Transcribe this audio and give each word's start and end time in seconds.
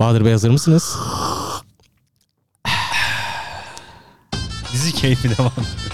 Bahadır 0.00 0.24
Bey 0.24 0.32
hazır 0.32 0.50
mısınız? 0.50 0.96
Dizi 4.72 4.92
keyfi 4.92 5.30
devam 5.38 5.52
ediyor. 5.52 5.92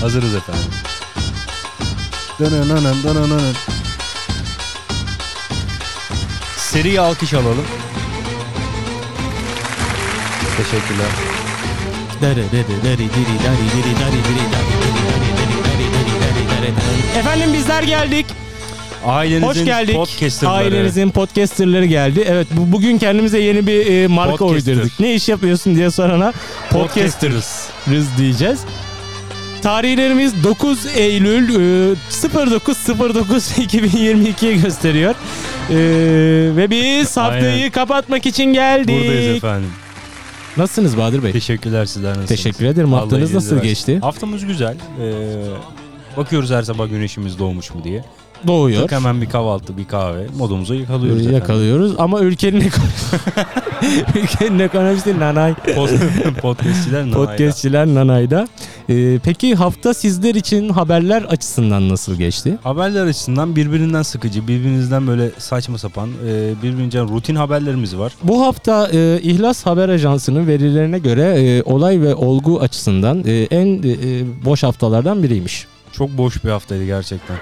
Hazırız 0.00 0.34
efendim. 0.34 0.70
Dönönönön, 2.40 3.02
dönönönön. 3.02 3.54
Seri 6.56 7.00
alkış 7.00 7.34
alalım. 7.34 7.66
Teşekkürler. 10.56 11.10
Efendim 17.18 17.52
bizler 17.52 17.82
geldik. 17.82 18.26
Ailenizin 19.06 19.46
Hoş 19.46 19.64
geldik. 19.64 19.94
podcasterları. 19.96 20.56
Ailenizin 20.56 21.10
podcasterları 21.10 21.86
geldi. 21.86 22.24
Evet 22.28 22.46
bu, 22.56 22.72
bugün 22.72 22.98
kendimize 22.98 23.38
yeni 23.38 23.66
bir 23.66 23.86
e, 23.86 24.06
marka 24.06 24.36
Podcaster. 24.36 24.72
uydurduk. 24.72 24.92
Ne 25.00 25.14
iş 25.14 25.28
yapıyorsun 25.28 25.74
diye 25.76 25.90
sorana 25.90 26.32
podcasterız 26.70 27.68
Podcasterız. 27.84 28.06
diyeceğiz. 28.18 28.60
Tarihlerimiz 29.62 30.44
9 30.44 30.86
Eylül 30.96 31.48
e, 31.48 31.52
09.09.2022'yi 32.10 34.60
gösteriyor. 34.62 35.14
E, 35.70 35.76
ve 36.56 36.70
biz 36.70 37.16
haftayı 37.16 37.52
Aynen. 37.54 37.70
kapatmak 37.70 38.26
için 38.26 38.44
geldik. 38.44 38.88
Buradayız 39.00 39.36
efendim. 39.36 39.70
Nasılsınız 40.56 40.96
Bahadır 40.96 41.22
Bey? 41.22 41.32
Teşekkürler 41.32 41.86
sizler 41.86 42.08
nasılsınız? 42.10 42.28
Teşekkür 42.28 42.64
ederim. 42.64 42.92
Haftanız 42.92 43.34
nasıl 43.34 43.56
versin. 43.56 43.68
geçti? 43.68 43.98
Haftamız 44.02 44.46
güzel. 44.46 44.76
Ee, 45.00 45.12
bakıyoruz 46.16 46.50
her 46.50 46.62
sabah 46.62 46.88
güneşimiz 46.90 47.38
doğmuş 47.38 47.74
mu 47.74 47.84
diye. 47.84 48.04
Doğuyor. 48.46 48.82
Tık 48.82 48.92
hemen 48.92 49.20
bir 49.20 49.26
kahvaltı, 49.28 49.76
bir 49.76 49.84
kahve 49.84 50.26
modumuzu 50.38 50.74
yakalıyoruz. 50.74 51.16
Ee, 51.18 51.20
efendim. 51.20 51.34
yakalıyoruz 51.40 51.94
ama 51.98 52.20
ülkenin 52.20 52.60
ekonomisi 52.60 53.16
ülkenin 54.22 54.58
ekonomisi 54.58 55.18
nanay. 55.20 55.52
Pod- 55.52 56.34
Podcastçiler 56.40 57.00
nanayda. 57.02 57.16
Podcastçiler 57.16 57.86
nanayda. 57.86 58.48
Ee, 58.90 59.18
peki 59.24 59.54
hafta 59.54 59.94
sizler 59.94 60.34
için 60.34 60.68
haberler 60.68 61.22
açısından 61.22 61.88
nasıl 61.88 62.14
geçti? 62.16 62.58
Haberler 62.62 63.06
açısından 63.06 63.56
birbirinden 63.56 64.02
sıkıcı, 64.02 64.48
birbirinizden 64.48 65.06
böyle 65.06 65.30
saçma 65.38 65.78
sapan, 65.78 66.08
e, 66.28 66.52
birbirinden 66.62 67.08
rutin 67.08 67.34
haberlerimiz 67.34 67.96
var. 67.98 68.12
Bu 68.22 68.42
hafta 68.46 68.88
e, 68.92 69.20
İhlas 69.22 69.66
Haber 69.66 69.88
Ajansı'nın 69.88 70.46
verilerine 70.46 70.98
göre 70.98 71.22
e, 71.22 71.62
olay 71.62 72.00
ve 72.00 72.14
olgu 72.14 72.60
açısından 72.60 73.22
e, 73.26 73.32
en 73.50 73.66
e, 73.82 73.84
boş 74.44 74.62
haftalardan 74.62 75.22
biriymiş. 75.22 75.66
Çok 75.92 76.10
boş 76.18 76.44
bir 76.44 76.50
haftaydı 76.50 76.84
gerçekten. 76.84 77.36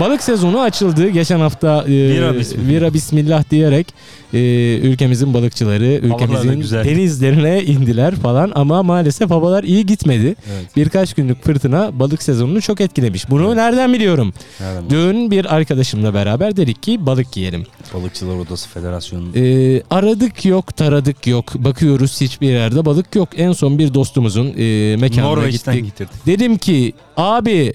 Balık 0.00 0.22
sezonu 0.22 0.60
açıldı. 0.60 1.08
Geçen 1.08 1.40
hafta 1.40 1.84
e, 1.84 1.90
Vira 1.90 2.38
bismillah. 2.38 2.68
vira 2.68 2.94
bismillah 2.94 3.50
diyerek 3.50 3.86
e, 4.34 4.38
ülkemizin 4.82 5.34
balıkçıları 5.34 5.84
ülkemizin 5.84 6.60
denizlerine 6.84 7.62
indiler 7.64 8.14
falan 8.14 8.52
ama 8.54 8.82
maalesef 8.82 9.30
havalar 9.30 9.64
iyi 9.64 9.86
gitmedi. 9.86 10.26
Evet. 10.26 10.76
Birkaç 10.76 11.14
günlük 11.14 11.44
fırtına 11.44 11.98
balık 11.98 12.22
sezonunu 12.22 12.60
çok 12.62 12.80
etkilemiş. 12.80 13.30
Bunu 13.30 13.46
Evet. 13.46 13.56
nereden 13.56 13.92
biliyorum? 13.92 14.32
Nereden? 14.60 14.90
Dün 14.90 15.30
bir 15.30 15.54
arkadaşımla 15.54 16.14
beraber 16.14 16.56
dedik 16.56 16.82
ki 16.82 17.06
balık 17.06 17.36
yiyelim. 17.36 17.64
Balıkçılar 17.94 18.36
Odası 18.36 18.68
Federasyonu'nun 18.68 19.32
Ee, 19.36 19.82
aradık 19.90 20.44
yok, 20.44 20.76
taradık 20.76 21.26
yok. 21.26 21.54
Bakıyoruz 21.54 22.20
hiçbir 22.20 22.48
yerde 22.48 22.84
balık 22.84 23.14
yok. 23.16 23.28
En 23.36 23.52
son 23.52 23.78
bir 23.78 23.94
dostumuzun 23.94 24.46
e, 24.58 24.96
mekanına 25.00 25.30
Norveç'ten 25.30 25.74
gittik. 25.76 25.98
getirdik. 25.98 26.26
Dedim 26.26 26.58
ki 26.58 26.92
abi 27.16 27.72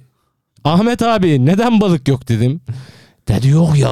Ahmet 0.66 1.02
abi 1.02 1.46
neden 1.46 1.82
balık 1.82 2.08
yok 2.08 2.28
dedim. 2.28 2.62
Dedi 3.28 3.48
yok 3.48 3.78
ya. 3.78 3.90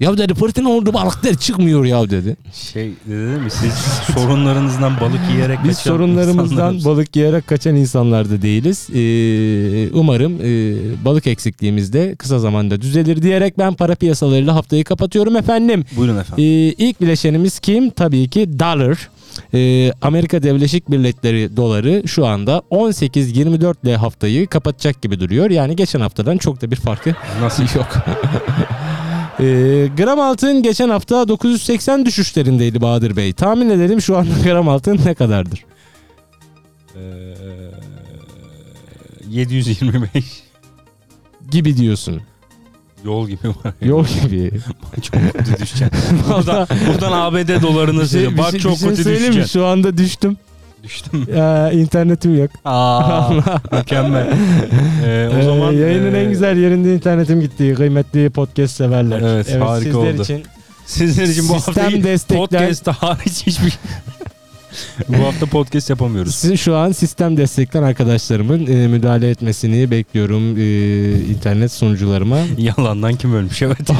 Ya 0.00 0.18
dedi 0.18 0.34
fırtına 0.34 0.68
oldu 0.68 0.94
balıklar 0.94 1.34
çıkmıyor 1.34 1.84
ya 1.84 2.10
dedi. 2.10 2.36
Şey 2.52 2.92
dedi 3.06 3.40
mi 3.40 3.50
siz 3.50 3.72
sorunlarınızdan 4.14 5.00
balık 5.00 5.20
yiyerek 5.32 5.58
Biz 5.64 5.76
kaçan 5.76 5.90
sorunlarımızdan 5.90 6.84
balık 6.84 7.16
yiyerek 7.16 7.46
kaçan 7.46 7.74
insanlar 7.76 8.30
da 8.30 8.42
değiliz. 8.42 8.88
Ee, 8.90 9.90
umarım 9.98 10.32
e, 10.42 11.04
balık 11.04 11.26
eksikliğimiz 11.26 11.92
de 11.92 12.14
kısa 12.16 12.38
zamanda 12.38 12.80
düzelir 12.80 13.22
diyerek 13.22 13.58
ben 13.58 13.74
para 13.74 13.94
piyasalarıyla 13.94 14.54
haftayı 14.54 14.84
kapatıyorum 14.84 15.36
efendim. 15.36 15.84
Buyurun 15.96 16.16
efendim. 16.18 16.44
Ee, 16.44 16.48
ilk 16.88 17.00
bileşenimiz 17.00 17.58
kim? 17.58 17.90
Tabii 17.90 18.28
ki 18.28 18.58
dollar. 18.58 19.08
Ee, 19.54 19.92
Amerika 20.02 20.42
Devleşik 20.42 20.88
Milletleri 20.88 21.56
doları 21.56 22.08
şu 22.08 22.26
anda 22.26 22.62
18.24 22.70 23.74
ile 23.84 23.96
haftayı 23.96 24.46
kapatacak 24.46 25.02
gibi 25.02 25.20
duruyor. 25.20 25.50
Yani 25.50 25.76
geçen 25.76 26.00
haftadan 26.00 26.38
çok 26.38 26.62
da 26.62 26.70
bir 26.70 26.76
farkı 26.76 27.14
Nasıl? 27.40 27.62
yok. 27.76 27.88
Ee, 29.40 29.88
gram 29.96 30.20
altın 30.20 30.62
geçen 30.62 30.88
hafta 30.88 31.28
980 31.28 32.06
düşüşlerindeydi 32.06 32.80
Bahadır 32.80 33.16
Bey. 33.16 33.32
Tahmin 33.32 33.70
edelim 33.70 34.00
şu 34.00 34.16
anda 34.16 34.30
gram 34.44 34.68
altın 34.68 35.00
ne 35.04 35.14
kadardır? 35.14 35.64
Ee, 36.96 37.00
725 39.30 40.24
Gibi 41.50 41.76
diyorsun. 41.76 42.22
Yol 43.04 43.28
gibi 43.28 43.48
var. 43.48 43.72
Yol 43.82 44.04
gibi. 44.06 44.50
çok 45.02 45.14
kötü 45.32 45.62
düşeceğim. 45.62 45.92
buradan, 46.28 46.66
buradan 46.88 47.12
ABD 47.12 47.62
dolarını 47.62 48.02
Bir 48.02 48.06
şey- 48.06 48.30
bir 48.32 48.38
Bak 48.38 48.50
şey- 48.50 48.60
çok 48.60 48.72
bir 48.72 48.78
şey 48.78 48.88
kötü 48.88 49.02
söyleyeyim 49.02 49.24
mi? 49.24 49.30
düşeceksin. 49.30 49.60
Şu 49.60 49.66
anda 49.66 49.98
düştüm. 49.98 50.36
Düştüm. 50.84 51.26
Ee, 51.34 51.70
internetim 51.72 52.38
yok. 52.38 52.50
Aa, 52.64 53.30
mükemmel. 53.72 54.26
Ee, 55.06 55.28
o 55.34 55.38
Ee, 55.38 55.42
zaman 55.42 55.72
yayının 55.72 56.14
e, 56.14 56.18
en 56.22 56.30
güzel 56.30 56.56
yerinde 56.56 56.94
internetim 56.94 57.40
gitti. 57.40 57.74
Kıymetli 57.76 58.30
podcast 58.30 58.76
severler. 58.76 59.20
Evet, 59.20 59.60
harika 59.60 59.78
sizler 59.90 60.12
oldu. 60.14 60.22
için 60.22 60.42
Sizler 60.86 61.24
için 61.26 61.48
bu 61.48 61.54
Sistem 61.54 61.74
hafta 61.84 61.96
destekler- 61.98 62.38
podcast 62.38 62.86
hariç 62.88 63.46
hiçbir 63.46 63.78
bu 65.08 65.24
hafta 65.24 65.46
podcast 65.46 65.90
yapamıyoruz. 65.90 66.34
Sizin 66.34 66.56
şu 66.56 66.76
an 66.76 66.92
sistem 66.92 67.36
destekten 67.36 67.82
arkadaşlarımın 67.82 68.66
e, 68.66 68.88
müdahale 68.88 69.30
etmesini 69.30 69.90
bekliyorum 69.90 70.56
e, 70.58 71.10
internet 71.10 71.72
sunucularıma. 71.72 72.38
Yalandan 72.58 73.14
kim 73.14 73.34
ölmüş 73.34 73.62
evet. 73.62 73.78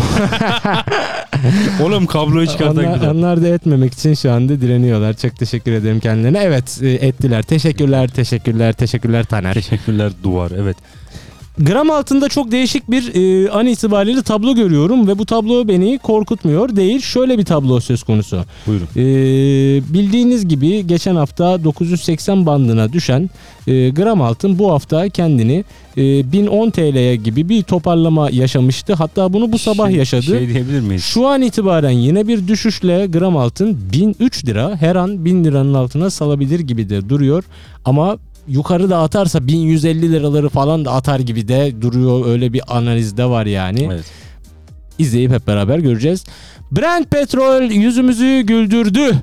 Oğlum 1.83 2.07
kabloyu 2.07 2.47
çıkartan 2.47 2.85
Onlar, 2.85 3.15
onlar 3.15 3.43
da 3.43 3.49
etmemek 3.49 3.93
için 3.93 4.15
şu 4.15 4.33
anda 4.33 4.61
direniyorlar. 4.61 5.15
Çok 5.15 5.37
teşekkür 5.37 5.73
ederim 5.73 6.01
kendilerine. 6.01 6.39
Evet 6.39 6.79
e, 6.83 6.91
ettiler. 6.91 7.43
Teşekkürler, 7.43 8.09
teşekkürler, 8.09 8.73
teşekkürler 8.73 9.25
Taner. 9.25 9.55
Teşekkürler 9.55 10.13
duvar 10.23 10.51
evet. 10.59 10.77
Gram 11.59 11.91
altında 11.91 12.29
çok 12.29 12.51
değişik 12.51 12.91
bir 12.91 13.15
e, 13.15 13.51
an 13.51 13.67
itibariyle 13.67 14.23
tablo 14.23 14.55
görüyorum 14.55 15.09
ve 15.09 15.19
bu 15.19 15.27
tablo 15.27 15.69
beni 15.69 15.99
korkutmuyor 15.99 16.77
değil. 16.77 17.01
Şöyle 17.01 17.39
bir 17.39 17.45
tablo 17.45 17.81
söz 17.81 18.03
konusu. 18.03 18.45
Buyurun. 18.67 18.87
E, 18.97 19.03
bildiğiniz 19.95 20.49
gibi 20.49 20.87
geçen 20.87 21.17
hafta 21.17 21.65
980 21.65 22.47
bandına 22.47 22.93
düşen 22.93 23.31
e, 23.67 23.91
gram 23.91 24.23
altın 24.23 24.59
bu 24.59 24.73
hafta 24.73 25.09
kendini 25.09 25.65
e, 25.97 26.33
1010 26.33 26.71
TL'ye 26.71 27.17
gibi 27.17 27.49
bir 27.49 27.63
toparlama 27.63 28.31
yaşamıştı. 28.31 28.95
Hatta 28.95 29.33
bunu 29.33 29.53
bu 29.53 29.59
sabah 29.59 29.89
Şey- 29.89 29.97
yaşadı. 29.97 30.23
Şey 30.23 30.49
diyebilir 30.49 30.81
miyiz? 30.81 31.05
Şu 31.05 31.27
an 31.27 31.43
itibaren 31.43 31.91
yine 31.91 32.29
bir 32.29 32.49
düşüşle 32.49 33.07
gram 33.07 33.37
altın 33.37 33.79
1003 33.93 34.47
lira 34.47 34.77
her 34.77 34.97
an 34.97 35.25
1000 35.25 35.45
liranın 35.45 35.75
altına 35.75 36.11
salabilir 36.11 36.61
gibi 36.61 36.91
de 36.91 37.09
duruyor. 37.09 37.45
Ama 37.85 38.19
yukarı 38.49 38.91
da 38.91 38.99
atarsa 38.99 39.47
1150 39.47 40.13
liraları 40.13 40.49
falan 40.49 40.85
da 40.85 40.93
atar 40.93 41.21
gibi 41.21 41.49
de 41.49 41.83
duruyor. 41.83 42.27
Öyle 42.27 42.53
bir 42.53 42.63
analizde 42.77 43.25
var 43.25 43.47
yani. 43.47 43.89
Evet. 43.93 44.05
İzleyip 44.99 45.33
hep 45.33 45.47
beraber 45.47 45.79
göreceğiz. 45.79 46.25
Brent 46.73 47.11
petrol 47.11 47.63
yüzümüzü 47.63 48.41
güldürdü. 48.41 49.15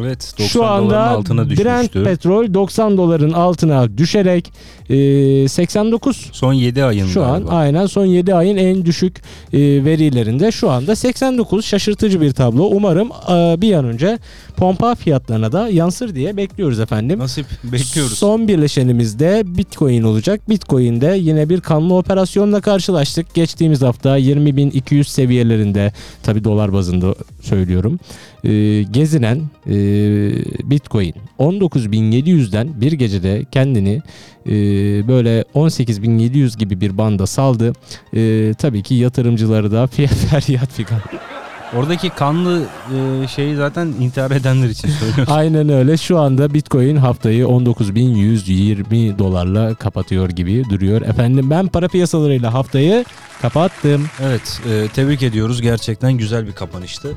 Evet 0.00 0.34
90 0.38 0.46
Şu 0.46 0.58
doların 0.58 0.84
anda 0.84 1.00
altına 1.00 1.44
düşmüştü. 1.50 1.64
Brent 1.64 1.92
petrol 1.92 2.54
90 2.54 2.96
doların 2.96 3.32
altına 3.32 3.98
düşerek 3.98 4.52
e, 4.90 5.48
89 5.48 6.28
Son 6.32 6.52
7 6.52 6.84
ayın 6.84 7.06
şu 7.06 7.24
an 7.24 7.32
galiba. 7.32 7.50
aynen 7.50 7.86
son 7.86 8.04
7 8.06 8.34
ayın 8.34 8.56
en 8.56 8.84
düşük 8.84 9.16
e, 9.52 9.58
verilerinde 9.84 10.52
şu 10.52 10.70
anda 10.70 10.96
89 10.96 11.64
şaşırtıcı 11.64 12.20
bir 12.20 12.32
tablo. 12.32 12.64
Umarım 12.64 13.08
e, 13.08 13.60
bir 13.60 13.74
an 13.74 13.84
önce 13.84 14.18
pompa 14.56 14.94
fiyatlarına 14.94 15.52
da 15.52 15.68
yansır 15.68 16.14
diye 16.14 16.36
bekliyoruz 16.36 16.80
efendim. 16.80 17.18
Nasip 17.18 17.46
bekliyoruz. 17.64 18.18
Son 18.18 18.48
birleşenimizde 18.48 19.42
Bitcoin 19.46 20.02
olacak. 20.02 20.48
Bitcoin'de 20.48 21.16
yine 21.20 21.48
bir 21.48 21.60
kanlı 21.60 21.94
operasyonla 21.94 22.60
karşılaştık. 22.60 23.34
Geçtiğimiz 23.34 23.82
hafta 23.82 24.18
20.200 24.18 25.04
seviyelerinde 25.04 25.92
tabi 26.22 26.44
dolar 26.44 26.72
bazında 26.72 27.14
söylüyorum. 27.42 27.98
e, 28.44 28.82
gezinen 28.82 29.42
e, 29.66 29.74
Bitcoin 30.70 31.14
19.700'den 31.38 32.80
bir 32.80 32.92
gecede 32.92 33.44
kendini 33.50 34.02
e, 34.46 34.52
böyle 35.08 35.44
18.700 35.54 36.58
gibi 36.58 36.80
bir 36.80 36.98
banda 36.98 37.26
saldı. 37.26 37.72
E, 38.16 38.52
tabii 38.58 38.82
ki 38.82 38.94
yatırımcıları 38.94 39.72
da 39.72 39.86
feryat 40.30 40.72
figan. 40.72 41.00
Oradaki 41.76 42.10
kanlı 42.10 42.62
e, 42.94 43.28
şeyi 43.28 43.56
zaten 43.56 43.86
intihar 43.86 44.30
edenler 44.30 44.68
için 44.68 44.88
söylüyorsun. 44.88 45.34
Aynen 45.34 45.68
öyle. 45.68 45.96
Şu 45.96 46.18
anda 46.18 46.54
Bitcoin 46.54 46.96
haftayı 46.96 47.44
19.120 47.44 49.18
dolarla 49.18 49.74
kapatıyor 49.74 50.28
gibi 50.28 50.64
duruyor. 50.70 51.02
Efendim 51.02 51.50
ben 51.50 51.66
para 51.68 51.88
piyasalarıyla 51.88 52.54
haftayı 52.54 53.04
kapattım. 53.42 54.06
evet 54.22 54.60
e, 54.70 54.88
tebrik 54.88 55.22
ediyoruz. 55.22 55.62
Gerçekten 55.62 56.12
güzel 56.12 56.46
bir 56.46 56.52
kapanıştı. 56.52 57.08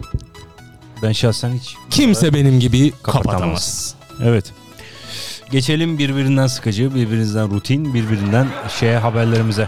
Ben 1.04 1.12
şahsen 1.12 1.50
hiç 1.54 1.76
Kimse 1.90 2.34
benim 2.34 2.60
gibi 2.60 2.92
Kapatamaz. 3.04 3.26
kapatamaz. 3.34 3.96
Evet. 4.24 4.46
Geçelim 5.52 5.98
birbirinden 5.98 6.48
sıkıcı, 6.48 6.96
birbirinizden 6.96 7.52
rutin, 7.52 7.94
birbirinden 7.94 8.48
şeye 8.80 8.98
haberlerimize. 8.98 9.68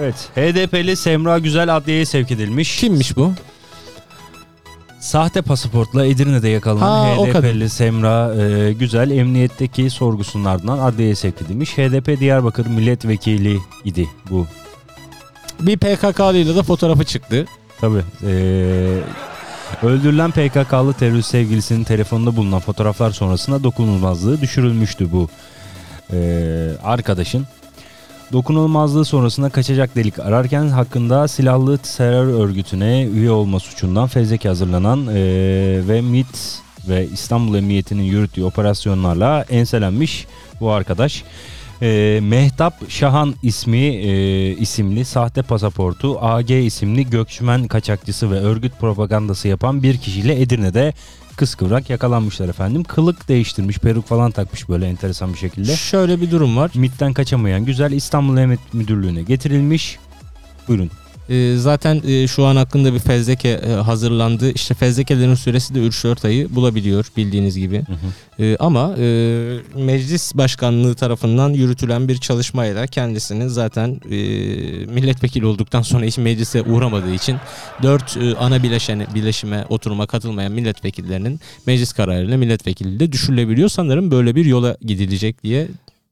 Evet. 0.00 0.14
HDP'li 0.36 0.96
Semra 0.96 1.38
Güzel 1.38 1.76
adliyeye 1.76 2.04
sevk 2.06 2.30
edilmiş. 2.30 2.76
Kimmiş 2.76 3.16
bu? 3.16 3.32
Sahte 5.00 5.42
pasaportla 5.42 6.04
Edirne'de 6.06 6.48
yakalanan 6.48 7.16
Ha, 7.16 7.16
HDP'li. 7.16 7.68
Semra 7.68 8.34
e, 8.34 8.72
Güzel 8.72 9.10
emniyetteki 9.10 9.90
sorgusunun 9.90 10.44
ardından 10.44 10.78
adliyeye 10.78 11.14
sevk 11.14 11.42
edilmiş. 11.42 11.78
HDP 11.78 12.20
Diyarbakır 12.20 12.66
milletvekili 12.66 13.58
idi 13.84 14.08
bu. 14.30 14.46
Bir 15.60 15.76
PKK'lıyla 15.76 16.56
da 16.56 16.62
fotoğrafı 16.62 17.04
çıktı. 17.04 17.46
Tabii. 17.80 18.02
e, 18.26 18.32
öldürülen 19.82 20.30
PKK'lı 20.30 20.92
terörist 20.92 21.30
sevgilisinin 21.30 21.84
telefonunda 21.84 22.36
bulunan 22.36 22.60
fotoğraflar 22.60 23.10
sonrasında 23.10 23.64
dokunulmazlığı 23.64 24.40
düşürülmüştü 24.40 25.12
bu 25.12 25.28
e, 26.12 26.18
arkadaşın. 26.84 27.46
Dokunulmazlığı 28.32 29.04
sonrasında 29.04 29.48
kaçacak 29.48 29.96
delik 29.96 30.18
ararken 30.18 30.68
hakkında 30.68 31.28
silahlı 31.28 31.78
terör 31.78 32.26
örgütüne 32.26 33.04
üye 33.04 33.30
olma 33.30 33.60
suçundan 33.60 34.06
fezleke 34.06 34.48
hazırlanan 34.48 35.06
e, 35.06 35.14
ve 35.88 36.00
MIT 36.00 36.60
ve 36.88 37.08
İstanbul 37.12 37.54
Emniyeti'nin 37.54 38.02
yürüttüğü 38.02 38.44
operasyonlarla 38.44 39.44
enselenmiş 39.50 40.26
bu 40.60 40.70
arkadaş. 40.70 41.24
E, 41.82 42.20
Mehtap 42.22 42.90
Şahan 42.90 43.34
ismi 43.42 43.86
e, 43.86 44.50
isimli 44.56 45.04
sahte 45.04 45.42
pasaportu 45.42 46.18
AG 46.20 46.50
isimli 46.50 47.10
göçmen 47.10 47.68
kaçakçısı 47.68 48.30
ve 48.30 48.40
örgüt 48.40 48.72
propagandası 48.80 49.48
yapan 49.48 49.82
bir 49.82 49.98
kişiyle 49.98 50.40
Edirne'de 50.40 50.92
kıskıvrak 51.38 51.90
yakalanmışlar 51.90 52.48
efendim. 52.48 52.84
Kılık 52.84 53.28
değiştirmiş, 53.28 53.78
peruk 53.78 54.06
falan 54.06 54.30
takmış 54.30 54.68
böyle 54.68 54.86
enteresan 54.86 55.32
bir 55.32 55.38
şekilde. 55.38 55.76
Şöyle 55.76 56.20
bir 56.20 56.30
durum 56.30 56.56
var. 56.56 56.70
MIT'ten 56.74 57.12
kaçamayan 57.12 57.64
güzel 57.64 57.92
İstanbul 57.92 58.38
Emniyet 58.38 58.74
Müdürlüğü'ne 58.74 59.22
getirilmiş. 59.22 59.98
Buyurun. 60.68 60.90
Ee, 61.30 61.54
zaten 61.56 62.02
e, 62.06 62.26
şu 62.26 62.44
an 62.44 62.56
hakkında 62.56 62.94
bir 62.94 62.98
fezleke 62.98 63.48
e, 63.48 63.70
hazırlandı. 63.72 64.50
İşte 64.50 64.74
fezlekelerin 64.74 65.34
süresi 65.34 65.74
de 65.74 65.78
3-4 65.78 66.26
ayı 66.26 66.54
bulabiliyor 66.54 67.06
bildiğiniz 67.16 67.58
gibi. 67.58 67.82
Ee, 68.38 68.56
ama 68.60 68.94
e, 68.98 69.04
meclis 69.74 70.34
başkanlığı 70.34 70.94
tarafından 70.94 71.50
yürütülen 71.50 72.08
bir 72.08 72.18
çalışmayla 72.18 72.86
kendisinin 72.86 73.48
zaten 73.48 74.00
e, 74.10 74.16
milletvekili 74.86 75.46
olduktan 75.46 75.82
sonra 75.82 76.04
hiç 76.04 76.18
meclise 76.18 76.62
uğramadığı 76.62 77.14
için 77.14 77.36
4 77.82 78.16
ana 78.38 78.62
bileşene, 78.62 79.06
bileşime 79.14 79.64
oturuma 79.68 80.06
katılmayan 80.06 80.52
milletvekillerinin 80.52 81.40
meclis 81.66 81.92
kararıyla 81.92 82.36
milletvekili 82.36 83.00
de 83.00 83.12
düşürülebiliyor. 83.12 83.68
Sanırım 83.68 84.10
böyle 84.10 84.34
bir 84.34 84.44
yola 84.44 84.76
gidilecek 84.82 85.42
diye 85.42 85.68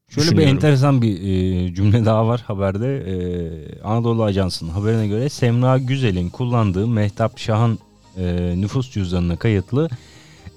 Şöyle 0.09 0.37
bir 0.37 0.47
enteresan 0.47 1.01
bir 1.01 1.21
e, 1.21 1.73
cümle 1.75 2.05
daha 2.05 2.27
var 2.27 2.43
haberde. 2.47 2.97
E, 2.97 3.81
Anadolu 3.81 4.23
Ajansı'nın 4.23 4.69
haberine 4.69 5.07
göre 5.07 5.29
Semra 5.29 5.77
Güzel'in 5.77 6.29
kullandığı 6.29 6.87
Mehtap 6.87 7.39
Şahan 7.39 7.79
e, 8.17 8.53
nüfus 8.57 8.91
cüzdanına 8.91 9.35
kayıtlı 9.35 9.89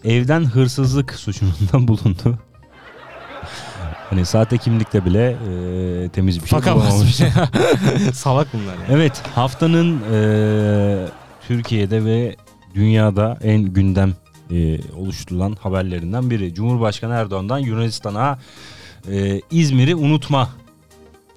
evden 0.05 0.45
hırsızlık 0.45 1.15
suçundan 1.15 1.89
bulundu. 1.89 2.39
Hani 4.11 4.27
sahte 4.27 4.59
kimlikte 4.59 5.05
bile 5.05 5.29
e, 5.31 6.09
temiz 6.09 6.43
bir 6.43 6.49
şey 6.49 6.59
bir 6.59 6.67
bulamamış. 6.67 7.15
şey. 7.17 7.29
Salak 8.13 8.49
bunlar 8.53 8.75
ya. 8.75 8.85
Evet 8.91 9.23
haftanın 9.35 10.01
e, 10.13 11.07
Türkiye'de 11.49 12.05
ve 12.05 12.37
dünyada 12.75 13.39
en 13.43 13.63
gündem 13.63 14.15
e, 14.51 14.79
oluşturulan 14.97 15.57
haberlerinden 15.61 16.31
biri. 16.31 16.55
Cumhurbaşkanı 16.55 17.15
Erdoğan'dan 17.15 17.59
Yunanistan'a 17.59 18.39
e, 19.13 19.41
İzmir'i 19.51 19.95
unutma 19.95 20.49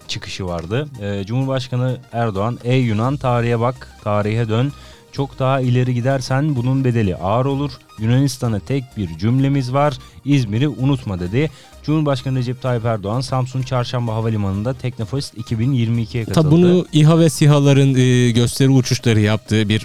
çıkışı 0.08 0.46
vardı. 0.46 0.88
E, 1.02 1.26
Cumhurbaşkanı 1.26 1.98
Erdoğan 2.12 2.60
ey 2.64 2.82
Yunan 2.82 3.18
tarihe 3.18 3.60
bak 3.60 3.98
tarihe 4.04 4.50
dön. 4.50 4.72
Çok 5.12 5.40
daha 5.40 5.62
ileri 5.62 5.94
gidersen 5.94 6.56
bunun 6.56 6.84
bedeli 6.84 7.16
ağır 7.16 7.46
olur. 7.46 7.72
Yunanistan'a 8.00 8.60
tek 8.60 8.84
bir 8.98 9.18
cümlemiz 9.18 9.74
var. 9.74 9.98
İzmir'i 10.26 10.68
unutma 10.68 11.20
dedi. 11.20 11.52
Cumhurbaşkanı 11.84 12.40
Recep 12.40 12.62
Tayyip 12.62 12.86
Erdoğan 12.86 13.22
Samsun 13.22 13.62
Çarşamba 13.62 14.14
Havalimanı'nda 14.14 14.74
Teknofest 14.74 15.38
2022'ye 15.38 16.26
katıldı. 16.26 16.34
Tabi 16.34 16.52
bunu 16.52 16.86
İHA 16.94 17.20
ve 17.20 17.30
SİHA'ların 17.30 17.96
e, 17.96 18.32
gösteri 18.32 18.70
uçuşları 18.70 19.20
yaptığı 19.20 19.70
bir 19.70 19.82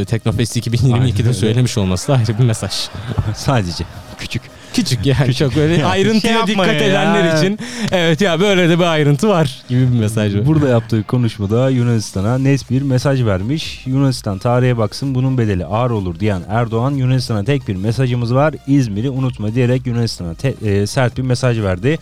e, 0.00 0.04
Teknofest 0.04 0.56
Aynen 0.56 0.78
2022'de 0.78 1.22
öyle. 1.22 1.34
söylemiş 1.34 1.78
olması 1.78 2.08
da 2.08 2.14
ayrı 2.14 2.38
bir 2.38 2.44
mesaj. 2.44 2.72
Sadece 3.36 3.84
küçük. 4.18 4.42
Küçük 4.76 5.06
yani 5.06 5.34
çok 5.34 5.56
böyle 5.56 5.72
Yani 5.76 5.84
ayrıntıya 5.84 6.46
şey 6.46 6.46
dikkat 6.46 6.66
ya. 6.66 6.74
edenler 6.74 7.36
için 7.36 7.58
evet 7.92 8.20
ya 8.20 8.40
böyle 8.40 8.68
de 8.68 8.78
bir 8.78 8.84
ayrıntı 8.84 9.28
var 9.28 9.62
gibi 9.68 9.80
bir 9.92 9.98
mesaj 9.98 10.34
var. 10.34 10.46
Burada 10.46 10.68
yaptığı 10.68 11.02
konuşmada 11.02 11.70
Yunanistan'a 11.70 12.38
net 12.38 12.70
bir 12.70 12.82
mesaj 12.82 13.24
vermiş. 13.24 13.86
Yunanistan 13.86 14.38
tarihe 14.38 14.78
baksın 14.78 15.14
bunun 15.14 15.38
bedeli 15.38 15.66
ağır 15.66 15.90
olur 15.90 16.20
diyen 16.20 16.42
Erdoğan 16.48 16.90
Yunanistan'a 16.90 17.44
tek 17.44 17.68
bir 17.68 17.76
mesajımız 17.76 18.34
var. 18.34 18.54
İzmir'i 18.66 19.10
unutma 19.10 19.54
diyerek 19.54 19.86
Yunanistan'a 19.86 20.34
e, 20.70 20.86
sert 20.86 21.16
bir 21.16 21.22
mesaj 21.22 21.60
verdi. 21.60 21.98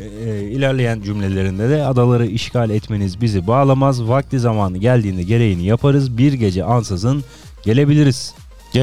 E, 0.00 0.04
e, 0.04 0.42
ilerleyen 0.50 1.00
cümlelerinde 1.02 1.68
de 1.68 1.84
adaları 1.84 2.26
işgal 2.26 2.70
etmeniz 2.70 3.20
bizi 3.20 3.46
bağlamaz. 3.46 4.08
Vakti 4.08 4.38
zamanı 4.38 4.78
geldiğinde 4.78 5.22
gereğini 5.22 5.66
yaparız. 5.66 6.18
Bir 6.18 6.32
gece 6.32 6.64
ansızın 6.64 7.24
gelebiliriz 7.64 8.34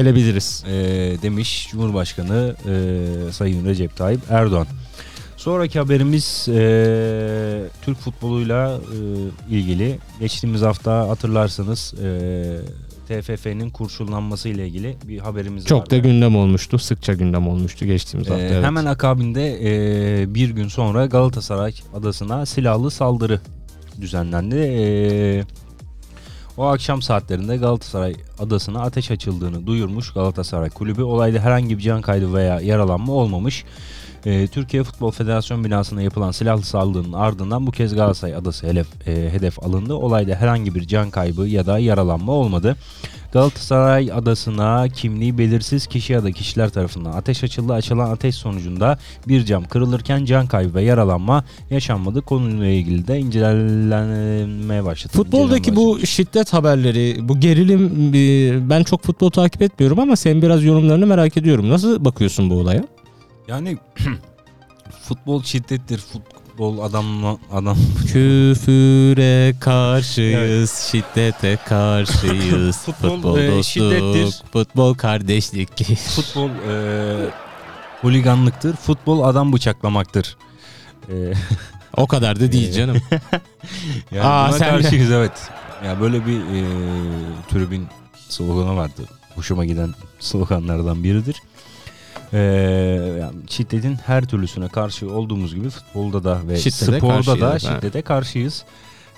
Gelebiliriz. 0.02 0.64
e, 0.66 0.72
demiş 1.22 1.68
Cumhurbaşkanı 1.70 2.54
e, 2.68 3.32
Sayın 3.32 3.66
Recep 3.66 3.96
Tayyip 3.96 4.20
Erdoğan. 4.30 4.66
Sonraki 5.36 5.78
haberimiz 5.78 6.48
e, 6.48 6.54
Türk 7.82 7.98
futboluyla 7.98 8.78
e, 9.50 9.54
ilgili. 9.54 9.98
Geçtiğimiz 10.20 10.62
hafta 10.62 11.08
hatırlarsanız 11.08 11.94
e, 12.04 12.10
TFF'nin 13.08 13.70
kurşunlanması 13.70 14.48
ile 14.48 14.66
ilgili 14.68 14.96
bir 15.08 15.18
haberimiz 15.18 15.64
Çok 15.66 15.80
vardı. 15.80 15.90
da 15.90 15.98
gündem 15.98 16.36
olmuştu. 16.36 16.78
Sıkça 16.78 17.12
gündem 17.14 17.48
olmuştu 17.48 17.84
geçtiğimiz 17.86 18.28
E, 18.28 18.30
hafta. 18.30 18.46
evet. 18.46 18.64
Hemen 18.64 18.84
akabinde 18.84 19.58
e, 20.22 20.34
bir 20.34 20.50
gün 20.50 20.68
sonra 20.68 21.06
Galatasaray 21.06 21.74
adasına 21.94 22.46
silahlı 22.46 22.90
saldırı 22.90 23.40
düzenlendi. 24.00 24.56
E, 24.56 25.44
o 26.56 26.64
akşam 26.64 27.02
saatlerinde 27.02 27.56
Galatasaray 27.56 28.14
adasına 28.38 28.82
ateş 28.82 29.10
açıldığını 29.10 29.66
duyurmuş 29.66 30.12
Galatasaray 30.12 30.70
Kulübü. 30.70 31.02
Olayda 31.02 31.38
herhangi 31.38 31.78
bir 31.78 31.82
can 31.82 32.02
kaydı 32.02 32.34
veya 32.34 32.60
yaralanma 32.60 33.12
olmamış. 33.12 33.64
E, 34.26 34.46
Türkiye 34.46 34.82
Futbol 34.82 35.10
Federasyonu 35.10 35.64
binasına 35.64 36.02
yapılan 36.02 36.30
silahlı 36.30 36.62
saldırının 36.62 37.12
ardından 37.12 37.66
bu 37.66 37.70
kez 37.70 37.94
Galatasaray 37.94 38.34
adası 38.34 38.66
hedef, 38.66 39.08
e, 39.08 39.30
hedef 39.32 39.62
alındı. 39.62 39.94
Olayda 39.94 40.34
herhangi 40.34 40.74
bir 40.74 40.86
can 40.86 41.10
kaybı 41.10 41.48
ya 41.48 41.66
da 41.66 41.78
yaralanma 41.78 42.32
olmadı. 42.32 42.76
Galatasaray 43.34 44.12
adasına 44.12 44.88
kimliği 44.88 45.38
belirsiz 45.38 45.86
kişi 45.86 46.12
ya 46.12 46.24
da 46.24 46.32
kişiler 46.32 46.70
tarafından 46.70 47.12
ateş 47.12 47.44
açıldı. 47.44 47.72
Açılan 47.72 48.10
ateş 48.10 48.34
sonucunda 48.34 48.98
bir 49.28 49.44
cam 49.44 49.64
kırılırken 49.64 50.24
can 50.24 50.46
kaybı 50.46 50.74
ve 50.74 50.82
yaralanma 50.82 51.44
yaşanmadı. 51.70 52.22
Konuyla 52.22 52.66
ilgili 52.66 53.06
de 53.06 53.18
incelenmeye 53.18 54.84
başladı. 54.84 55.12
Futboldaki 55.16 55.76
bu 55.76 56.06
şiddet 56.06 56.52
haberleri, 56.52 57.28
bu 57.28 57.40
gerilim 57.40 58.12
e, 58.14 58.70
ben 58.70 58.82
çok 58.82 59.02
futbol 59.02 59.30
takip 59.30 59.62
etmiyorum 59.62 59.98
ama 59.98 60.16
sen 60.16 60.42
biraz 60.42 60.64
yorumlarını 60.64 61.06
merak 61.06 61.36
ediyorum. 61.36 61.70
Nasıl 61.70 62.04
bakıyorsun 62.04 62.50
bu 62.50 62.54
olaya? 62.54 62.84
Yani 63.48 63.78
futbol 65.02 65.42
şiddettir. 65.42 66.00
Futbol 66.54 66.78
adam 66.78 67.38
adam 67.52 67.76
Küfüre 68.06 69.54
karşıyız, 69.60 70.88
şiddete 70.90 71.58
karşıyız. 71.66 72.76
Futbol, 72.84 73.08
futbol 73.10 73.38
e, 73.38 73.46
dostluk, 73.50 73.64
şiddettir. 73.64 74.42
futbol 74.52 74.94
kardeşlik. 74.94 75.98
futbol 75.98 76.48
e, 76.50 77.30
holiganlıktır. 78.00 78.76
Futbol 78.76 79.22
adam 79.22 79.52
bıçaklamaktır. 79.52 80.36
E, 81.08 81.14
o 81.96 82.06
kadar 82.06 82.40
da 82.40 82.52
değil 82.52 82.68
Ee, 82.68 82.72
canım. 82.72 82.96
yani 84.10 84.26
Aa, 84.26 84.48
buna 84.48 84.58
sen 84.58 84.78
de- 84.78 84.82
karşıyız 84.82 85.10
evet. 85.10 85.48
Ya 85.84 86.00
böyle 86.00 86.26
bir 86.26 86.38
e, 86.38 86.64
tribün 87.50 87.86
sloganı 88.28 88.76
vardı. 88.76 89.02
Hoşuma 89.34 89.64
giden 89.64 89.94
sloganlardan 90.20 91.04
biridir. 91.04 91.36
E, 92.34 92.38
yani 93.20 93.34
şiddetin 93.48 93.94
her 94.06 94.24
türlüsüne 94.24 94.68
karşı 94.68 95.10
olduğumuz 95.12 95.54
gibi 95.54 95.70
futbolda 95.70 96.24
da 96.24 96.40
ve 96.48 96.56
Şiddete 96.56 96.98
sporda 96.98 97.40
da 97.40 97.58
şiddete 97.58 98.02
karşıyız. 98.02 98.64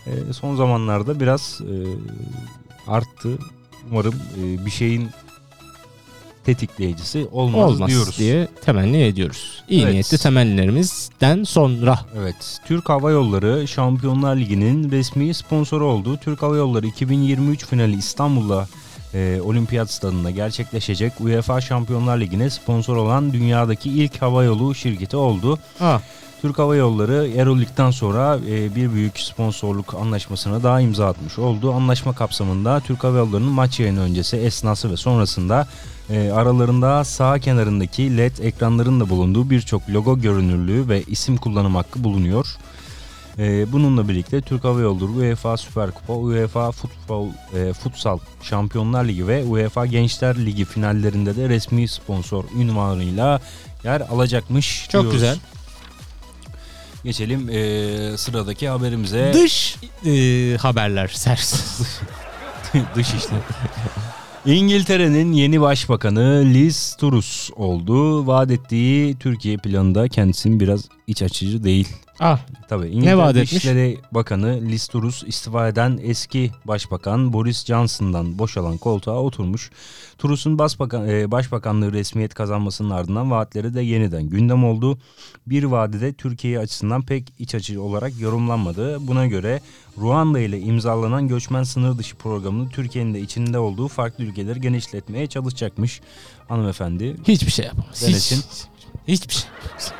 E, 0.07 0.33
son 0.33 0.57
zamanlarda 0.57 1.21
biraz 1.21 1.61
e, 1.61 1.75
arttı. 2.91 3.39
Umarım 3.91 4.15
e, 4.15 4.67
bir 4.67 4.71
şeyin 4.71 5.09
tetikleyicisi 6.45 7.27
olmaz, 7.33 7.73
Olmaz 7.73 7.89
diyoruz. 7.91 8.19
diye 8.19 8.49
temenni 8.65 9.03
ediyoruz. 9.03 9.63
İyi 9.69 9.83
Evet. 9.83 9.93
niyetli 9.93 10.19
temennilerimizden 10.19 11.45
sonra. 11.45 11.99
Evet. 12.19 12.61
Türk 12.67 12.89
Hava 12.89 13.11
Yolları 13.11 13.69
Şampiyonlar 13.69 14.37
Ligi'nin 14.37 14.91
resmi 14.91 15.35
sponsoru 15.35 15.87
oldu. 15.87 16.17
Türk 16.17 16.43
Hava 16.43 16.57
Yolları 16.57 16.87
2023 16.87 17.67
finali 17.67 17.97
İstanbul'da 17.97 18.69
e, 19.17 19.41
olimpiyat 19.41 19.91
stadında 19.91 20.31
gerçekleşecek 20.31 21.13
UEFA 21.21 21.61
Şampiyonlar 21.61 22.21
Ligi'ne 22.21 22.51
sponsor 22.51 22.97
olan 22.97 23.33
dünyadaki 23.33 23.91
ilk 23.91 24.23
havayolu 24.23 24.75
şirketi 24.75 25.17
oldu. 25.17 25.59
Ha. 25.79 26.01
Türk 26.43 26.59
Hava 26.59 26.77
Yolları 26.77 27.21
Aerolik'ten 27.21 27.91
sonra 27.91 28.39
e, 28.49 28.75
bir 28.75 28.93
büyük 28.93 29.21
sponsorluk 29.21 29.95
anlaşmasına 29.95 30.63
daha 30.63 30.81
imza 30.81 31.07
atmış 31.07 31.39
oldu. 31.39 31.73
Anlaşma 31.73 32.13
kapsamında 32.15 32.81
Türk 32.81 33.05
Hava 33.05 33.19
Yolları'nın 33.19 33.53
maç 33.53 33.81
yayını 33.81 34.01
öncesi, 34.01 34.37
esnası 34.37 34.91
ve 34.91 34.97
sonrasında 34.97 35.67
e, 36.11 36.31
aralarında 36.31 37.05
sağ 37.05 37.39
kenarındaki 37.39 38.17
LED 38.17 38.39
ekranların 38.39 39.01
da 39.01 39.09
bulunduğu 39.09 39.51
birçok 39.51 39.91
logo 39.91 40.19
görünürlüğü 40.21 40.89
ve 40.89 41.03
isim 41.03 41.37
kullanım 41.37 41.75
hakkı 41.75 42.05
bulunuyor. 42.05 42.57
E, 43.39 43.73
bununla 43.73 44.09
birlikte 44.09 44.41
Türk 44.41 44.65
Hava 44.65 44.81
Yolları 44.81 45.11
UEFA 45.11 45.57
Süper 45.57 45.91
Kupa, 45.91 46.13
UEFA 46.13 46.73
Futbol, 46.73 47.29
e, 47.29 47.73
Futsal 47.73 48.19
Şampiyonlar 48.43 49.05
Ligi 49.05 49.29
ve 49.29 49.45
UEFA 49.45 49.87
Gençler 49.87 50.47
Ligi 50.47 50.65
finallerinde 50.65 51.37
de 51.37 51.49
resmi 51.49 51.89
sponsor 51.89 52.45
ünvanıyla 52.59 53.41
yer 53.85 54.01
alacakmış. 54.01 54.87
Çok 54.89 55.03
diyoruz. 55.03 55.13
güzel. 55.13 55.39
Geçelim 57.05 57.49
e, 57.51 58.17
sıradaki 58.17 58.69
haberimize. 58.69 59.33
Dış 59.35 59.77
e, 60.07 60.57
haberler. 60.57 61.09
Sers. 61.09 61.81
Dış 62.95 63.15
işte. 63.15 63.37
İngiltere'nin 64.47 65.33
yeni 65.33 65.61
başbakanı 65.61 66.43
Liz 66.45 66.97
Truss 67.01 67.51
oldu. 67.57 68.27
Vaat 68.27 68.51
ettiği 68.51 69.17
Türkiye 69.19 69.57
planında 69.57 70.09
kendisinin 70.09 70.61
biraz 70.61 70.89
iç 71.07 71.23
açıcı 71.23 71.65
değil. 71.65 71.89
Ah. 72.21 72.39
Tabii 72.69 72.87
İngiltere 72.87 73.17
vaat 73.17 73.37
etmiş? 73.37 73.51
Dışişleri 73.51 73.99
Bakanı 74.13 74.61
Liz 74.63 74.87
Truss 74.87 75.23
istifa 75.27 75.69
eden 75.69 75.99
eski 76.03 76.51
başbakan 76.65 77.33
Boris 77.33 77.65
Johnson'dan 77.65 78.39
boşalan 78.39 78.77
koltuğa 78.77 79.23
oturmuş. 79.23 79.71
Truss'un 80.19 80.59
başbakan, 80.59 81.09
e, 81.09 81.31
başbakanlığı 81.31 81.93
resmiyet 81.93 82.35
kazanmasının 82.35 82.91
ardından 82.91 83.31
vaatleri 83.31 83.75
de 83.75 83.83
yeniden 83.83 84.23
gündem 84.23 84.65
oldu. 84.65 84.99
Bir 85.47 85.65
vadede 85.65 86.13
Türkiye 86.13 86.59
açısından 86.59 87.03
pek 87.03 87.33
iç 87.39 87.55
açıcı 87.55 87.83
olarak 87.83 88.21
yorumlanmadı. 88.21 89.07
Buna 89.07 89.27
göre 89.27 89.61
Ruanda 89.99 90.41
ile 90.41 90.61
imzalanan 90.61 91.29
göçmen 91.29 91.63
sınır 91.63 91.99
dışı 91.99 92.17
programını 92.17 92.69
Türkiye'nin 92.69 93.15
de 93.15 93.21
içinde 93.21 93.59
olduğu 93.59 93.89
farklı 93.89 94.25
ülkeleri 94.25 94.61
genişletmeye 94.61 95.27
çalışacakmış 95.27 96.01
hanımefendi. 96.49 97.17
Hiçbir 97.29 97.51
şey 97.51 97.67
yapamaz. 97.67 98.03
Hiç, 98.07 98.33
hiçbir 99.09 99.35
şey 99.35 99.49
yapamaz. 99.63 99.93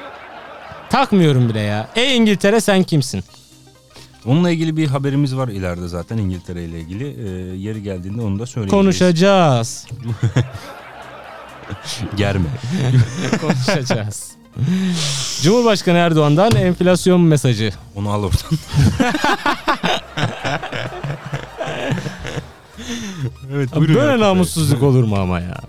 Takmıyorum 0.91 1.49
bile 1.49 1.61
ya. 1.61 1.89
Ey 1.97 2.17
İngiltere 2.17 2.61
sen 2.61 2.83
kimsin? 2.83 3.25
Onunla 4.27 4.51
ilgili 4.51 4.77
bir 4.77 4.87
haberimiz 4.87 5.37
var 5.37 5.49
ileride 5.49 5.89
zaten 5.89 6.19
İngiltere 6.19 6.65
ile 6.65 6.81
ilgili. 6.81 7.05
Ee, 7.05 7.57
yeri 7.57 7.83
geldiğinde 7.83 8.23
onu 8.23 8.39
da 8.39 8.47
söyleyeceğiz. 8.47 8.85
Konuşacağız. 8.85 9.87
Germe. 12.17 12.49
Konuşacağız. 13.41 14.31
Cumhurbaşkanı 15.43 15.99
Erdoğan'dan 15.99 16.57
enflasyon 16.57 17.21
mesajı. 17.21 17.73
Onu 17.97 18.11
al 18.11 18.23
oradan. 18.23 18.39
evet 23.53 23.77
Böyle 23.77 24.21
namussuzluk 24.21 24.83
olur 24.83 25.05
mu 25.05 25.17
ama 25.17 25.41
ya? 25.41 25.61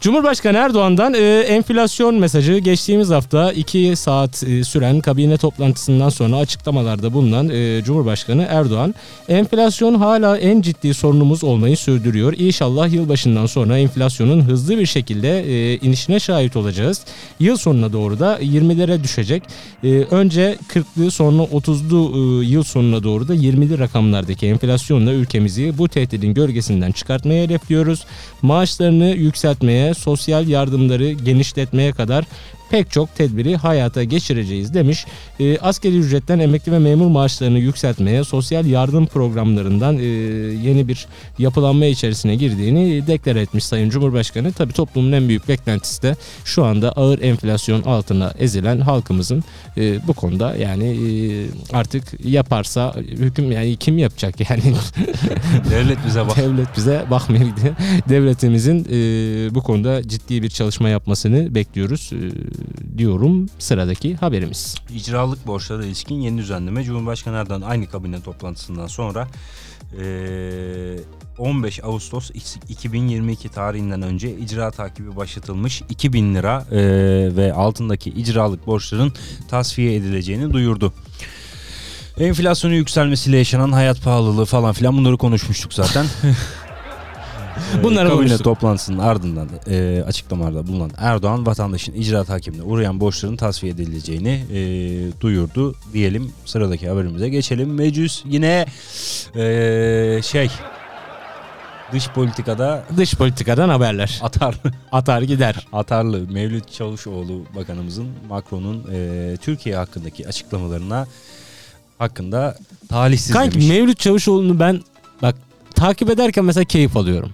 Cumhurbaşkanı 0.00 0.56
Erdoğan'dan 0.56 1.14
e, 1.14 1.18
enflasyon 1.40 2.14
mesajı 2.14 2.58
geçtiğimiz 2.58 3.10
hafta 3.10 3.52
2 3.52 3.96
saat 3.96 4.42
e, 4.42 4.64
süren 4.64 5.00
kabine 5.00 5.36
toplantısından 5.36 6.08
sonra 6.08 6.36
açıklamalarda 6.36 7.12
bulunan 7.12 7.48
e, 7.48 7.82
Cumhurbaşkanı 7.84 8.46
Erdoğan 8.50 8.94
enflasyon 9.28 9.94
hala 9.94 10.38
en 10.38 10.60
ciddi 10.62 10.94
sorunumuz 10.94 11.44
olmayı 11.44 11.76
sürdürüyor. 11.76 12.34
İnşallah 12.38 12.92
yılbaşından 12.92 13.46
sonra 13.46 13.78
enflasyonun 13.78 14.40
hızlı 14.42 14.78
bir 14.78 14.86
şekilde 14.86 15.40
e, 15.40 15.76
inişine 15.76 16.20
şahit 16.20 16.56
olacağız. 16.56 17.02
Yıl 17.40 17.56
sonuna 17.56 17.92
doğru 17.92 18.18
da 18.18 18.38
20'lere 18.42 19.02
düşecek. 19.02 19.42
E, 19.84 19.88
önce 19.88 20.56
40'lı 20.68 21.10
sonra 21.10 21.42
30'lu 21.42 22.42
e, 22.42 22.46
yıl 22.46 22.62
sonuna 22.62 23.02
doğru 23.02 23.28
da 23.28 23.34
20'li 23.34 23.78
rakamlardaki 23.78 24.46
enflasyonla 24.46 25.12
ülkemizi 25.12 25.78
bu 25.78 25.88
tehditin 25.88 26.34
gölgesinden 26.34 26.92
çıkartmaya 26.92 27.44
hedefliyoruz. 27.44 28.04
Maaşlarını 28.42 29.08
yükseltmeye, 29.08 29.89
sosyal 29.94 30.48
yardımları 30.48 31.12
genişletmeye 31.12 31.92
kadar 31.92 32.24
pek 32.70 32.90
çok 32.90 33.14
tedbiri 33.14 33.56
hayata 33.56 34.04
geçireceğiz 34.04 34.74
demiş. 34.74 35.06
E, 35.40 35.58
askeri 35.58 35.98
ücretten 35.98 36.38
emekli 36.38 36.72
ve 36.72 36.78
memur 36.78 37.06
maaşlarını 37.06 37.58
yükseltmeye, 37.58 38.24
sosyal 38.24 38.66
yardım 38.66 39.06
programlarından 39.06 39.98
e, 39.98 40.04
yeni 40.68 40.88
bir 40.88 41.06
yapılanma 41.38 41.84
içerisine 41.84 42.36
girdiğini 42.36 43.06
deklar 43.06 43.36
etmiş 43.36 43.64
Sayın 43.64 43.90
Cumhurbaşkanı. 43.90 44.52
Tabii 44.52 44.72
toplumun 44.72 45.12
en 45.12 45.28
büyük 45.28 45.48
beklentisi 45.48 46.02
de 46.02 46.16
şu 46.44 46.64
anda 46.64 46.92
ağır 46.92 47.22
enflasyon 47.22 47.82
altına 47.82 48.34
ezilen 48.38 48.80
halkımızın 48.80 49.44
e, 49.76 50.06
bu 50.06 50.12
konuda 50.12 50.56
yani 50.56 50.84
e, 50.84 51.46
artık 51.72 52.26
yaparsa 52.26 52.94
hüküm 52.96 53.52
yani 53.52 53.76
kim 53.76 53.98
yapacak 53.98 54.50
yani 54.50 54.62
Devlet 55.70 55.98
bize 56.06 56.26
bak. 56.26 56.36
devlet 56.36 56.76
bize 56.76 57.04
bakmıyor. 57.10 57.40
Devletimizin 58.08 58.84
e, 58.90 59.54
bu 59.54 59.62
konuda 59.62 60.08
ciddi 60.08 60.42
bir 60.42 60.48
çalışma 60.48 60.88
yapmasını 60.88 61.54
bekliyoruz 61.54 62.10
e, 62.12 62.18
diyorum 62.98 63.48
sıradaki 63.58 64.14
haberimiz. 64.16 64.76
İcralık 64.94 65.46
borçlara 65.46 65.84
ilişkin 65.84 66.20
yeni 66.20 66.38
düzenleme 66.38 66.84
Cumhurbaşkanı 66.84 67.36
Erdoğan 67.36 67.60
aynı 67.60 67.86
kabine 67.86 68.20
toplantısından 68.20 68.86
sonra 68.86 69.28
eee, 69.98 71.00
15 71.38 71.84
Ağustos 71.84 72.30
2022 72.68 73.48
tarihinden 73.48 74.02
önce 74.02 74.36
icra 74.36 74.70
takibi 74.70 75.16
başlatılmış 75.16 75.82
2000 75.88 76.34
lira 76.34 76.64
ve 77.36 77.52
altındaki 77.52 78.10
icralık 78.10 78.66
borçların 78.66 79.12
tasfiye 79.48 79.94
edileceğini 79.94 80.52
duyurdu. 80.52 80.92
Enflasyonun 82.18 82.74
yükselmesiyle 82.74 83.36
yaşanan 83.36 83.72
hayat 83.72 84.02
pahalılığı 84.02 84.44
falan 84.44 84.72
filan 84.72 84.96
bunları 84.96 85.16
konuşmuştuk 85.16 85.74
zaten. 85.74 86.06
Ee, 87.78 87.82
Bunları 87.82 88.08
kabine 88.08 88.16
konuştuk. 88.28 88.44
toplantısının 88.44 88.98
ardından 88.98 89.48
e, 89.70 90.02
açıklamalarda 90.06 90.66
bulunan 90.66 90.90
Erdoğan 90.98 91.46
vatandaşın 91.46 91.92
icra 91.94 92.24
takibine 92.24 92.62
uğrayan 92.62 93.00
borçların 93.00 93.36
tasfiye 93.36 93.72
edileceğini 93.72 94.44
e, 94.52 94.60
duyurdu 95.20 95.74
diyelim. 95.92 96.32
Sıradaki 96.44 96.88
haberimize 96.88 97.28
geçelim. 97.28 97.74
Meclis 97.74 98.22
yine 98.26 98.66
e, 99.36 100.20
şey 100.22 100.50
dış 101.92 102.08
politikada 102.08 102.84
Dış 102.96 103.14
politikadan 103.14 103.68
haberler. 103.68 104.18
atar 104.22 104.54
Atar 104.92 105.22
gider. 105.22 105.66
atarlı 105.72 106.20
Mevlüt 106.32 106.72
Çavuşoğlu 106.72 107.42
bakanımızın 107.56 108.08
Macron'un 108.28 108.84
e, 108.92 109.36
Türkiye 109.40 109.76
hakkındaki 109.76 110.28
açıklamalarına 110.28 111.06
hakkında 111.98 112.56
talihsiz 112.88 113.32
Kanki 113.32 113.54
demiş. 113.54 113.68
Mevlüt 113.68 113.98
Çavuşoğlu'nu 113.98 114.60
ben 114.60 114.80
bak 115.22 115.34
takip 115.74 116.10
ederken 116.10 116.44
mesela 116.44 116.64
keyif 116.64 116.96
alıyorum. 116.96 117.30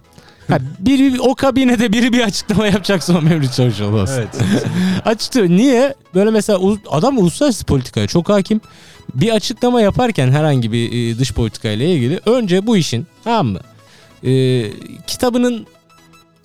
Ha, 0.48 0.58
biri 0.78 1.20
o 1.20 1.34
kabinede 1.34 1.92
biri 1.92 2.12
bir 2.12 2.20
açıklama 2.20 2.66
yapacaksa 2.66 3.18
o 3.18 3.22
Mevlüt 3.22 3.52
Çavuşoğlu 3.52 4.00
olsun. 4.00 4.14
evet. 4.16 4.64
Açtı. 5.04 5.48
Niye? 5.56 5.94
Böyle 6.14 6.30
mesela 6.30 6.58
adam 6.90 7.18
uluslararası 7.18 7.64
politikaya 7.64 8.06
çok 8.06 8.28
hakim. 8.28 8.60
Bir 9.14 9.30
açıklama 9.30 9.80
yaparken 9.80 10.32
herhangi 10.32 10.72
bir 10.72 10.92
e, 10.92 11.18
dış 11.18 11.32
politika 11.32 11.68
ile 11.68 11.92
ilgili 11.94 12.20
önce 12.26 12.66
bu 12.66 12.76
işin 12.76 13.06
tamam 13.24 13.46
mı? 13.46 13.60
E, 14.24 14.64
kitabının 15.06 15.66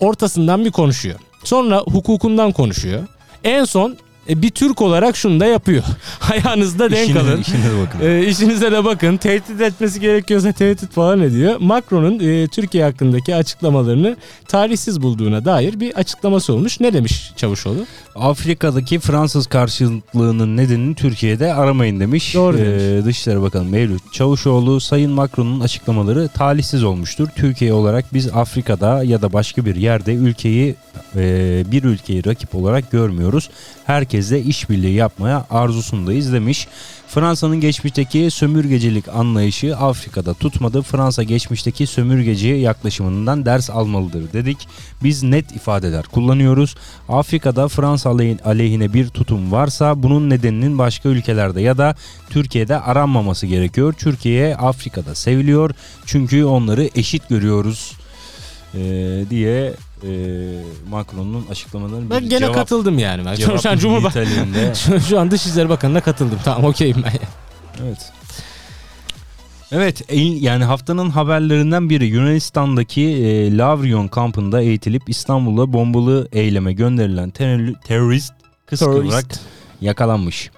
ortasından 0.00 0.64
bir 0.64 0.70
konuşuyor. 0.70 1.18
Sonra 1.44 1.78
hukukundan 1.78 2.52
konuşuyor. 2.52 3.06
En 3.44 3.64
son 3.64 3.96
e, 4.28 4.42
bir 4.42 4.50
Türk 4.50 4.82
olarak 4.82 5.16
şunu 5.16 5.40
da 5.40 5.46
yapıyor. 5.46 5.82
Ayağınızda 6.30 6.90
denk 6.90 7.08
İşine- 7.08 7.20
alın. 7.20 7.40
işine 7.40 7.58
de 7.64 7.86
bakın. 7.86 8.00
E, 8.06 8.26
işinize 8.26 8.72
de 8.72 8.84
bakın. 8.84 9.16
Tehdit 9.16 9.60
etmesi 9.60 10.00
gerekiyorsa 10.00 10.52
tehdit 10.52 10.92
falan 10.92 11.20
ediyor. 11.20 11.56
Macron'un 11.60 12.18
e, 12.20 12.46
Türkiye 12.48 12.84
hakkındaki 12.84 13.34
açıklamalarını 13.34 14.16
tarihsiz 14.48 15.02
bulduğuna 15.02 15.44
dair 15.44 15.80
bir 15.80 15.94
açıklaması 15.94 16.52
olmuş. 16.52 16.80
Ne 16.80 16.92
demiş 16.92 17.32
Çavuşoğlu? 17.36 17.86
Afrika'daki 18.14 18.98
Fransız 18.98 19.46
karşıtlığının 19.46 20.56
nedenini 20.56 20.94
Türkiye'de 20.94 21.54
aramayın 21.54 22.00
demiş. 22.00 22.34
Doğru 22.34 22.58
Ee, 22.58 22.60
demiş. 22.60 23.04
Dışişleri 23.06 23.42
Bakanı 23.42 23.64
Mevlüt 23.64 24.02
Çavuşoğlu 24.12 24.80
Sayın 24.80 25.10
Macron'un 25.10 25.60
açıklamaları 25.60 26.28
talihsiz 26.28 26.84
olmuştur. 26.84 27.28
Türkiye 27.36 27.72
olarak 27.72 28.14
biz 28.14 28.28
Afrika'da 28.34 29.04
ya 29.04 29.22
da 29.22 29.32
başka 29.32 29.64
bir 29.64 29.76
yerde 29.76 30.14
ülkeyi 30.14 30.74
e, 31.16 31.64
bir 31.72 31.84
ülkeyi 31.84 32.24
rakip 32.26 32.54
olarak 32.54 32.90
görmüyoruz. 32.90 33.50
Herkesle 34.12 34.42
işbirliği 34.42 34.94
yapmaya 34.94 35.46
arzusundayız 35.50 36.32
demiş. 36.32 36.68
Fransa'nın 37.08 37.60
geçmişteki 37.60 38.30
sömürgecilik 38.30 39.08
anlayışı 39.08 39.76
Afrika'da 39.76 40.34
tutmadı. 40.34 40.82
Fransa 40.82 41.22
geçmişteki 41.22 41.86
sömürgeci 41.86 42.48
yaklaşımından 42.48 43.46
ders 43.46 43.70
almalıdır 43.70 44.32
dedik. 44.32 44.68
Biz 45.02 45.22
net 45.22 45.52
ifadeler 45.56 46.04
kullanıyoruz. 46.04 46.74
Afrika'da 47.08 47.68
Fransa 47.68 48.10
aleyh- 48.10 48.42
aleyhine 48.42 48.92
bir 48.92 49.08
tutum 49.08 49.52
varsa 49.52 50.02
bunun 50.02 50.30
nedeninin 50.30 50.78
başka 50.78 51.08
ülkelerde 51.08 51.60
ya 51.60 51.78
da 51.78 51.94
Türkiye'de 52.30 52.80
aranmaması 52.80 53.46
gerekiyor. 53.46 53.92
Türkiye 53.92 54.56
Afrika'da 54.56 55.14
seviliyor 55.14 55.70
çünkü 56.06 56.44
onları 56.44 56.88
eşit 56.94 57.28
görüyoruz 57.28 57.92
e, 58.74 58.80
diye 59.30 59.72
e, 60.04 60.10
Macron'un 60.90 61.46
açıklamalarını 61.50 62.10
Ben 62.10 62.28
gene 62.28 62.38
cevap, 62.40 62.54
katıldım 62.54 62.98
yani. 62.98 63.24
Ben. 63.24 63.34
Şu, 63.34 63.70
an 63.70 63.78
Cumhurbaşkanı 63.78 64.26
şu, 64.74 65.00
şu 65.00 65.20
an 65.20 65.30
Dışişleri 65.30 65.68
Bakanı'na 65.68 66.00
katıldım. 66.00 66.38
Tamam 66.44 66.64
okeyim 66.64 66.96
ben. 67.04 67.12
Evet. 67.84 68.12
Evet 69.72 70.02
en- 70.08 70.40
yani 70.40 70.64
haftanın 70.64 71.10
haberlerinden 71.10 71.90
biri 71.90 72.06
Yunanistan'daki 72.06 73.02
e, 73.02 73.56
Lavrion 73.56 74.08
kampında 74.08 74.60
eğitilip 74.60 75.02
İstanbul'a 75.08 75.72
bombalı 75.72 76.28
eyleme 76.32 76.72
gönderilen 76.72 77.30
terör- 77.30 77.74
terörist 77.84 78.32
kıskıvrak 78.66 79.26
yakalanmış. 79.80 80.50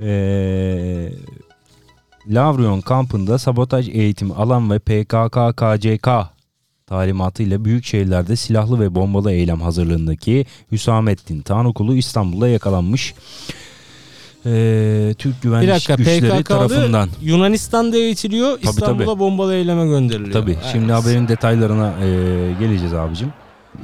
Ee, 0.00 1.08
Lavrion 2.28 2.80
kampında 2.80 3.38
sabotaj 3.38 3.88
eğitimi 3.88 4.34
alan 4.34 4.70
ve 4.70 4.76
PKK-KCK 4.76 6.26
talimatıyla 6.88 7.64
büyük 7.64 7.84
şehirlerde 7.84 8.36
silahlı 8.36 8.80
ve 8.80 8.94
bombalı 8.94 9.32
eylem 9.32 9.60
hazırlığındaki 9.60 10.46
Hüsamettin 10.72 11.40
Tanrıkulu 11.42 11.94
İstanbul'da 11.94 12.48
yakalanmış. 12.48 13.14
Ee, 14.46 15.14
Türk 15.18 15.42
güvenlik 15.42 15.68
dakika 15.68 15.94
güçleri 15.94 16.20
PKK'lı 16.20 16.44
tarafından. 16.44 17.08
Yunanistan'da 17.22 17.96
eğitiliyor. 17.96 18.58
İstanbul'a 18.62 19.06
tabii. 19.06 19.18
bombalı 19.20 19.54
eyleme 19.54 19.86
gönderiliyor. 19.86 20.32
Tabii 20.32 20.58
şimdi 20.72 20.92
Evet. 20.92 21.02
haberin 21.04 21.28
detaylarına 21.28 21.92
e, 22.04 22.06
geleceğiz 22.60 22.94
abicim. 22.94 23.32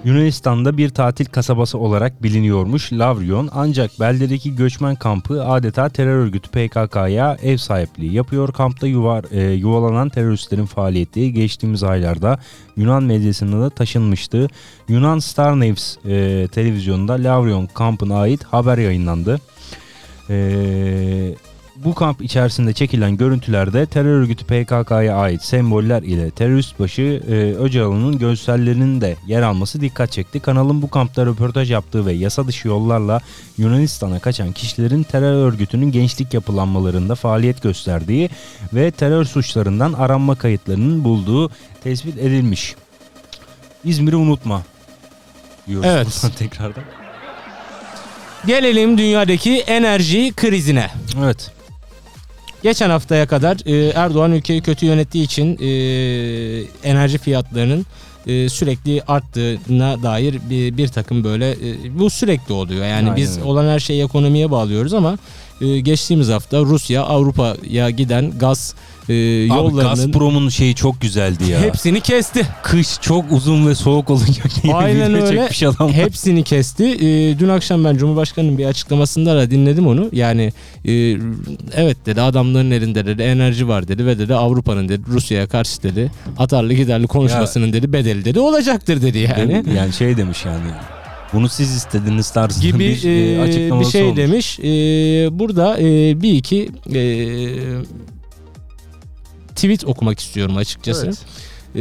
Yunanistan'da 0.04 0.76
bir 0.76 0.88
tatil 0.88 1.24
kasabası 1.24 1.78
olarak 1.78 2.22
biliniyormuş 2.22 2.92
Lavrion 2.92 3.48
ancak 3.52 4.00
beldedeki 4.00 4.56
göçmen 4.56 4.94
kampı 4.94 5.44
adeta 5.44 5.88
terör 5.88 6.18
örgütü 6.18 6.50
PKK'ya 6.50 7.36
ev 7.42 7.56
sahipliği 7.56 8.12
yapıyor. 8.12 8.52
Kampta 8.52 8.86
yuvar, 8.86 9.24
e, 9.30 9.52
yuvalanan 9.52 10.08
teröristlerin 10.08 10.66
faaliyeti 10.66 11.32
geçtiğimiz 11.32 11.82
aylarda 11.82 12.38
Yunan 12.76 13.02
medyasına 13.02 13.60
da 13.60 13.70
taşınmıştı. 13.70 14.48
Yunan 14.88 15.18
Star 15.18 15.60
News 15.60 15.96
e, 16.04 16.48
televizyonunda 16.52 17.12
Lavrion 17.12 17.66
kampına 17.66 18.18
ait 18.20 18.44
haber 18.44 18.78
yayınlandı. 18.78 19.40
Eee 20.30 21.34
bu 21.84 21.94
kamp 21.94 22.22
içerisinde 22.22 22.72
çekilen 22.72 23.16
görüntülerde 23.16 23.86
terör 23.86 24.20
örgütü 24.20 24.44
PKK'ya 24.44 25.16
ait 25.16 25.42
semboller 25.42 26.02
ile 26.02 26.30
terörist 26.30 26.80
başı 26.80 27.02
e, 27.02 27.32
Öcalan'ın 27.34 28.18
görsellerinin 28.18 29.00
de 29.00 29.16
yer 29.26 29.42
alması 29.42 29.80
dikkat 29.80 30.12
çekti. 30.12 30.40
Kanalın 30.40 30.82
bu 30.82 30.90
kampta 30.90 31.26
röportaj 31.26 31.70
yaptığı 31.70 32.06
ve 32.06 32.12
yasa 32.12 32.46
dışı 32.46 32.68
yollarla 32.68 33.20
Yunanistan'a 33.58 34.18
kaçan 34.18 34.52
kişilerin 34.52 35.02
terör 35.02 35.46
örgütünün 35.46 35.92
gençlik 35.92 36.34
yapılanmalarında 36.34 37.14
faaliyet 37.14 37.62
gösterdiği 37.62 38.30
ve 38.72 38.90
terör 38.90 39.24
suçlarından 39.24 39.92
aranma 39.92 40.34
kayıtlarının 40.34 41.04
bulduğu 41.04 41.50
tespit 41.84 42.18
edilmiş. 42.18 42.74
İzmir'i 43.84 44.16
unutma 44.16 44.62
diyoruz 45.66 45.86
Evet. 45.90 46.36
tekrardan. 46.38 46.84
Gelelim 48.46 48.98
dünyadaki 48.98 49.58
enerji 49.58 50.32
krizine. 50.36 50.90
Evet. 51.24 51.50
Geçen 52.64 52.90
haftaya 52.90 53.26
kadar 53.26 53.56
e, 53.66 53.92
Erdoğan 53.94 54.32
ülkeyi 54.32 54.62
kötü 54.62 54.86
yönettiği 54.86 55.24
için 55.24 55.58
e, 55.60 55.68
enerji 56.88 57.18
fiyatlarının 57.18 57.86
e, 58.26 58.48
sürekli 58.48 59.02
arttığına 59.02 60.02
dair 60.02 60.38
bir, 60.50 60.76
bir 60.76 60.88
takım 60.88 61.24
böyle 61.24 61.50
e, 61.50 61.98
bu 61.98 62.10
sürekli 62.10 62.54
oluyor. 62.54 62.86
Yani 62.86 62.94
Aynen 62.94 63.16
biz 63.16 63.38
olan 63.38 63.66
her 63.66 63.78
şeyi 63.78 64.04
ekonomiye 64.04 64.50
bağlıyoruz 64.50 64.94
ama 64.94 65.18
e, 65.60 65.80
geçtiğimiz 65.80 66.28
hafta 66.28 66.60
Rusya 66.60 67.02
Avrupa'ya 67.02 67.90
giden 67.90 68.32
gaz 68.38 68.74
e, 69.08 69.12
Abi 69.12 69.46
yollarının 69.48 69.94
Gazprom'un 69.94 70.48
şeyi 70.48 70.74
çok 70.74 71.00
güzeldi 71.00 71.50
ya. 71.50 71.60
hepsini 71.60 72.00
kesti. 72.00 72.46
Kış 72.62 73.00
çok 73.00 73.32
uzun 73.32 73.66
ve 73.66 73.74
soğuk 73.74 74.10
olacak 74.10 74.46
diye 74.62 74.74
Aynen 74.74 75.14
öyle. 75.14 75.48
Hepsini 75.92 76.42
kesti. 76.42 76.84
E, 76.84 77.38
dün 77.38 77.48
akşam 77.48 77.84
ben 77.84 77.96
Cumhurbaşkanı'nın 77.96 78.58
bir 78.58 78.64
açıklamasında 78.64 79.36
da 79.36 79.50
dinledim 79.50 79.86
onu. 79.86 80.08
Yani 80.12 80.52
e, 80.84 80.92
evet 81.74 82.06
dedi 82.06 82.20
adamların 82.20 82.70
elinde 82.70 83.06
dedi 83.06 83.22
enerji 83.22 83.68
var 83.68 83.88
dedi 83.88 84.06
ve 84.06 84.18
dedi 84.18 84.34
Avrupa'nın 84.34 84.88
dedi 84.88 85.02
Rusya'ya 85.08 85.46
karşı 85.46 85.82
dedi 85.82 86.10
atarlı 86.38 86.74
giderli 86.74 87.06
konuşmasının 87.06 87.72
dedi 87.72 87.92
bedeli 87.92 88.24
dedi 88.24 88.40
olacaktır 88.40 89.02
dedi 89.02 89.18
yani. 89.18 89.64
yani 89.76 89.92
şey 89.92 90.16
demiş 90.16 90.44
yani. 90.44 90.70
Bunu 91.34 91.48
siz 91.48 91.74
istediniz 91.74 92.30
tarzında 92.30 92.66
gibi 92.66 92.78
bir, 92.78 93.04
e, 93.04 93.32
e, 93.32 93.40
açıklaması 93.40 93.86
bir 93.86 93.92
şey 93.92 94.02
olmuş. 94.02 94.16
demiş. 94.16 94.58
E, 94.58 94.68
burada 95.38 95.80
e, 95.80 96.22
bir 96.22 96.32
iki 96.32 96.70
e, 96.94 97.00
tweet 99.54 99.84
okumak 99.84 100.18
istiyorum 100.18 100.56
açıkçası. 100.56 101.06
Evet. 101.06 101.18
Ee, 101.76 101.80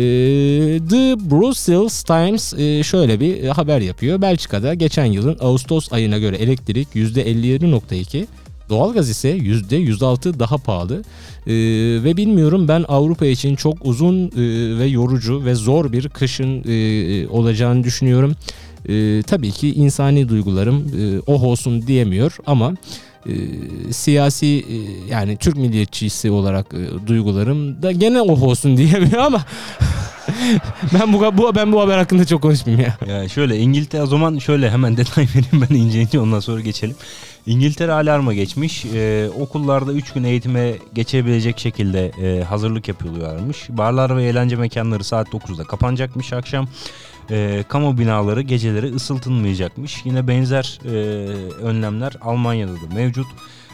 The 0.89 1.29
Brussels 1.31 2.03
Times 2.03 2.53
e, 2.53 2.83
şöyle 2.83 3.19
bir 3.19 3.43
e, 3.43 3.49
haber 3.49 3.81
yapıyor. 3.81 4.21
Belçika'da 4.21 4.73
geçen 4.73 5.05
yılın 5.05 5.37
Ağustos 5.39 5.93
ayına 5.93 6.17
göre 6.17 6.35
elektrik 6.35 6.87
%57.2, 6.95 8.25
doğalgaz 8.69 9.09
ise 9.09 9.37
%106 9.37 10.39
daha 10.39 10.57
pahalı. 10.57 11.03
Ve 12.03 12.17
bilmiyorum 12.17 12.67
ben 12.67 12.85
Avrupa 12.87 13.25
için 13.25 13.55
çok 13.55 13.85
uzun 13.85 14.27
e, 14.27 14.31
ve 14.79 14.85
yorucu 14.85 15.45
ve 15.45 15.55
zor 15.55 15.91
bir 15.91 16.09
kışın 16.09 16.63
e, 16.67 17.27
olacağını 17.27 17.83
düşünüyorum. 17.83 18.35
E, 18.89 19.23
tabii 19.23 19.51
ki 19.51 19.73
insani 19.73 20.29
duygularım 20.29 20.75
e, 20.77 21.19
oh 21.27 21.43
olsun 21.43 21.87
diyemiyor 21.87 22.37
ama 22.45 22.73
e, 23.25 23.33
siyasi 23.93 24.47
e, 24.47 24.75
yani 25.09 25.37
Türk 25.37 25.55
milliyetçisi 25.55 26.31
olarak 26.31 26.65
e, 26.73 27.07
duygularım 27.07 27.81
da 27.81 27.91
gene 27.91 28.21
oh 28.21 28.43
olsun 28.43 28.77
diyemiyor 28.77 29.21
ama 29.21 29.45
ben 30.93 31.13
bu, 31.13 31.37
bu 31.37 31.55
ben 31.55 31.71
bu 31.71 31.81
haber 31.81 31.97
hakkında 31.97 32.25
çok 32.25 32.41
konuşmayayım 32.41 32.85
ya. 33.07 33.15
Ya 33.15 33.29
şöyle 33.29 33.57
İngiltere 33.57 34.01
o 34.01 34.07
zaman 34.07 34.37
şöyle 34.37 34.71
hemen 34.71 34.97
detay 34.97 35.27
vereyim 35.35 35.67
ben 35.69 35.75
inceleyince 35.75 36.19
ondan 36.19 36.39
sonra 36.39 36.61
geçelim. 36.61 36.95
İngiltere 37.45 37.91
alarma 37.91 38.33
geçmiş. 38.33 38.85
Ee, 38.85 39.29
okullarda 39.39 39.93
3 39.93 40.11
gün 40.11 40.23
eğitime 40.23 40.73
geçebilecek 40.93 41.59
şekilde 41.59 42.11
e, 42.21 42.43
hazırlık 42.43 42.87
yapıyorlarmış. 42.87 43.69
Barlar 43.69 44.17
ve 44.17 44.23
eğlence 44.23 44.55
mekanları 44.55 45.03
saat 45.03 45.27
9'da 45.27 45.63
kapanacakmış 45.63 46.33
akşam. 46.33 46.67
Ee, 47.31 47.63
kamu 47.69 47.97
binaları 47.97 48.41
geceleri 48.41 48.95
ısıtılmayacakmış. 48.95 50.05
Yine 50.05 50.27
benzer 50.27 50.79
e, 50.85 50.89
önlemler 51.63 52.13
Almanya'da 52.21 52.73
da 52.73 52.95
mevcut. 52.95 53.27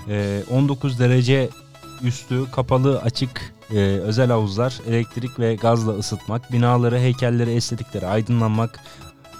Ee, 0.09 0.43
19 0.51 0.99
derece 0.99 1.49
üstü 2.03 2.51
kapalı 2.51 2.99
açık 2.99 3.53
e, 3.71 3.77
özel 3.79 4.29
havuzlar 4.29 4.79
elektrik 4.87 5.39
ve 5.39 5.55
gazla 5.55 5.91
ısıtmak, 5.91 6.53
binaları, 6.53 6.99
heykelleri, 6.99 7.51
estetikleri 7.51 8.07
aydınlanmak, 8.07 8.79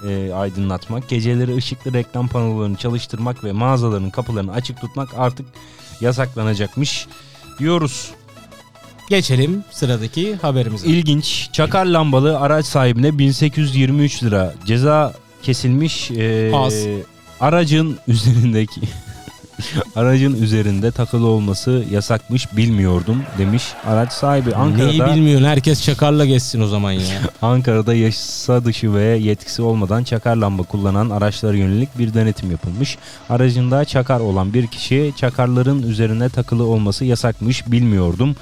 e, 0.07 0.33
aydınlatmak, 0.33 1.09
geceleri 1.09 1.55
ışıklı 1.55 1.93
reklam 1.93 2.27
panolarını 2.27 2.77
çalıştırmak 2.77 3.43
ve 3.43 3.51
mağazaların 3.51 4.09
kapılarını 4.09 4.51
açık 4.51 4.81
tutmak 4.81 5.09
artık 5.17 5.45
yasaklanacakmış 6.01 7.07
diyoruz. 7.59 8.11
Geçelim 9.09 9.63
sıradaki 9.71 10.35
haberimize. 10.35 10.87
İlginç. 10.87 11.49
Çakar 11.53 11.85
lambalı 11.85 12.39
araç 12.39 12.65
sahibine 12.65 13.17
1823 13.17 14.23
lira 14.23 14.53
ceza 14.65 15.13
kesilmiş. 15.43 16.11
E, 16.11 16.51
Az. 16.55 16.73
Aracın 17.39 17.97
üzerindeki 18.07 18.81
aracın 19.95 20.43
üzerinde 20.43 20.91
takılı 20.91 21.27
olması 21.27 21.83
yasakmış 21.91 22.57
bilmiyordum 22.57 23.23
demiş. 23.37 23.63
Araç 23.85 24.11
sahibi 24.13 24.49
Neyi 24.49 24.55
Ankara'da 24.55 25.15
bilmiyorsun 25.15 25.45
herkes 25.45 25.83
çakarla 25.83 26.25
geçsin 26.25 26.61
o 26.61 26.67
zaman 26.67 26.91
ya. 26.91 27.01
Ankara'da 27.41 27.93
yasa 27.93 28.65
dışı 28.65 28.93
ve 28.93 29.03
yetkisi 29.03 29.61
olmadan 29.61 30.03
çakar 30.03 30.35
lamba 30.35 30.63
kullanan 30.63 31.09
araçlara 31.09 31.57
yönelik 31.57 31.97
bir 31.97 32.13
denetim 32.13 32.51
yapılmış. 32.51 32.97
Aracında 33.29 33.85
çakar 33.85 34.19
olan 34.19 34.53
bir 34.53 34.67
kişi 34.67 35.13
çakarların 35.17 35.83
üzerine 35.83 36.29
takılı 36.29 36.65
olması 36.65 37.05
yasakmış 37.05 37.71
bilmiyordum. 37.71 38.35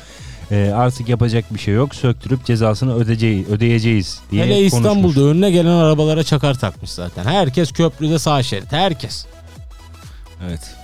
Ee, 0.51 0.71
artık 0.75 1.10
yapacak 1.10 1.53
bir 1.53 1.60
şey 1.60 1.73
yok. 1.73 1.95
Söktürüp 1.95 2.45
cezasını 2.45 2.95
ödeyeceğiz, 2.95 3.49
ödeyeceğiz 3.49 4.19
diye 4.31 4.43
Hele 4.43 4.53
konuşmuş. 4.53 4.77
İstanbul'da 4.77 5.21
önüne 5.21 5.51
gelen 5.51 5.71
arabalara 5.71 6.23
çakar 6.23 6.53
takmış 6.60 6.89
zaten. 6.91 7.23
Herkes 7.23 7.71
köprüde 7.71 8.19
sağ 8.19 8.43
şerit 8.43 8.71
herkes. 8.71 9.25
Evet. 10.47 10.75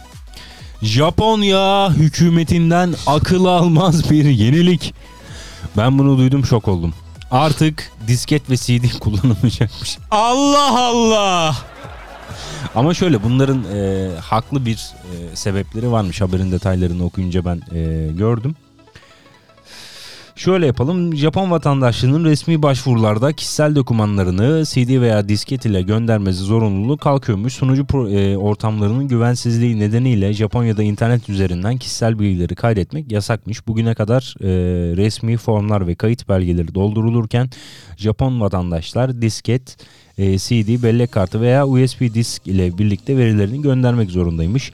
Japonya 0.82 1.91
hükümetinden 1.93 2.93
akıl 3.08 3.45
almaz 3.45 4.12
bir 4.12 4.26
yenilik. 4.26 4.93
Ben 5.78 5.99
bunu 5.99 6.17
duydum 6.17 6.45
şok 6.45 6.67
oldum. 6.67 6.93
Artık 7.32 7.91
disket 8.08 8.49
ve 8.49 8.58
CD 8.58 8.99
kullanılmayacakmış. 8.99 9.97
Allah 10.12 10.88
Allah. 10.88 11.56
Ama 12.76 12.93
şöyle 12.93 13.23
bunların 13.23 13.63
e, 13.76 14.10
haklı 14.19 14.65
bir 14.65 14.76
e, 14.76 15.36
sebepleri 15.36 15.91
varmış. 15.91 16.21
Haberin 16.21 16.52
detaylarını 16.52 17.06
okuyunca 17.06 17.45
ben 17.45 17.62
e, 17.76 18.08
gördüm. 18.17 18.56
Şöyle 20.36 20.65
yapalım. 20.65 21.15
Japon 21.15 21.52
vatandaşlarının 21.52 22.26
resmi 22.26 22.62
başvurularda 22.62 23.34
kişisel 23.34 23.76
dokümanlarını 23.76 24.63
CD 24.65 25.02
veya 25.02 25.30
disket 25.30 25.65
ile 25.65 25.82
göndermesi 25.82 26.39
zorunluluğu 26.39 26.98
kalkıyormuş. 26.98 27.54
Sunucu 27.54 28.10
e, 28.10 28.38
ortamlarının 28.38 29.08
güvensizliği 29.08 29.80
nedeniyle 29.80 30.34
Japonya'da 30.34 30.84
internet 30.84 31.30
üzerinden 31.30 31.78
kişisel 31.78 32.19
bilgileri 32.19 32.56
kaydetmek 32.56 33.12
yasakmış. 33.12 33.67
Bugüne 33.67 33.96
kadar 33.96 34.36
e, 34.41 34.48
resmi 34.98 35.38
formlar 35.38 35.88
ve 35.88 35.96
kayıt 35.96 36.30
belgeleri 36.30 36.76
doldurulurken 36.76 37.50
Japon 37.98 38.41
vatandaşlar 38.41 39.22
disket, 39.22 39.78
e, 40.17 40.38
CD, 40.38 40.84
bellek 40.84 41.12
kartı 41.12 41.41
veya 41.41 41.67
USB 41.67 42.13
disk 42.13 42.47
ile 42.47 42.78
birlikte 42.78 43.17
verilerini 43.17 43.62
göndermek 43.62 44.12
zorundaymış. 44.12 44.71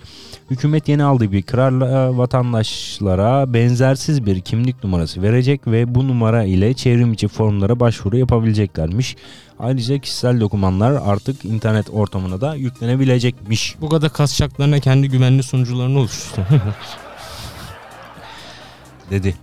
Hükümet 0.50 0.88
yeni 0.88 1.04
aldığı 1.04 1.32
bir 1.32 1.42
kararla 1.42 2.18
vatandaşlara 2.18 3.54
benzersiz 3.54 4.26
bir 4.26 4.42
kimlik 4.42 4.84
numarası 4.84 5.22
verecek 5.22 5.68
ve 5.68 5.96
bu 5.96 6.08
numara 6.08 6.44
ile 6.44 6.74
çevrim 6.74 7.14
içi 7.14 7.28
formlara 7.28 7.80
başvuru 7.80 8.18
yapabileceklermiş. 8.18 9.16
Ayrıca 9.60 10.00
kişisel 10.00 10.40
dokümanlar 10.40 11.02
artık 11.06 11.46
internet 11.46 11.90
ortamına 11.90 12.42
da 12.42 12.56
yüklenebilecekmiş. 12.56 13.76
Bu 13.82 13.90
kadar 13.90 14.14
kasacaklarına 14.14 14.80
kendi 14.80 15.10
güvenli 15.10 15.44
sunucularını 15.44 16.00
oluşturdu. 16.00 16.46
dedi. 19.12 19.36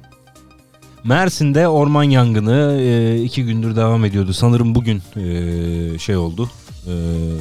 Mersin'de 1.06 1.68
orman 1.68 2.02
yangını 2.04 2.76
e, 2.80 3.22
iki 3.22 3.44
gündür 3.44 3.76
devam 3.76 4.04
ediyordu. 4.04 4.32
Sanırım 4.32 4.74
bugün 4.74 5.02
e, 5.16 5.98
şey 5.98 6.16
oldu. 6.16 6.50
E, 6.86 6.92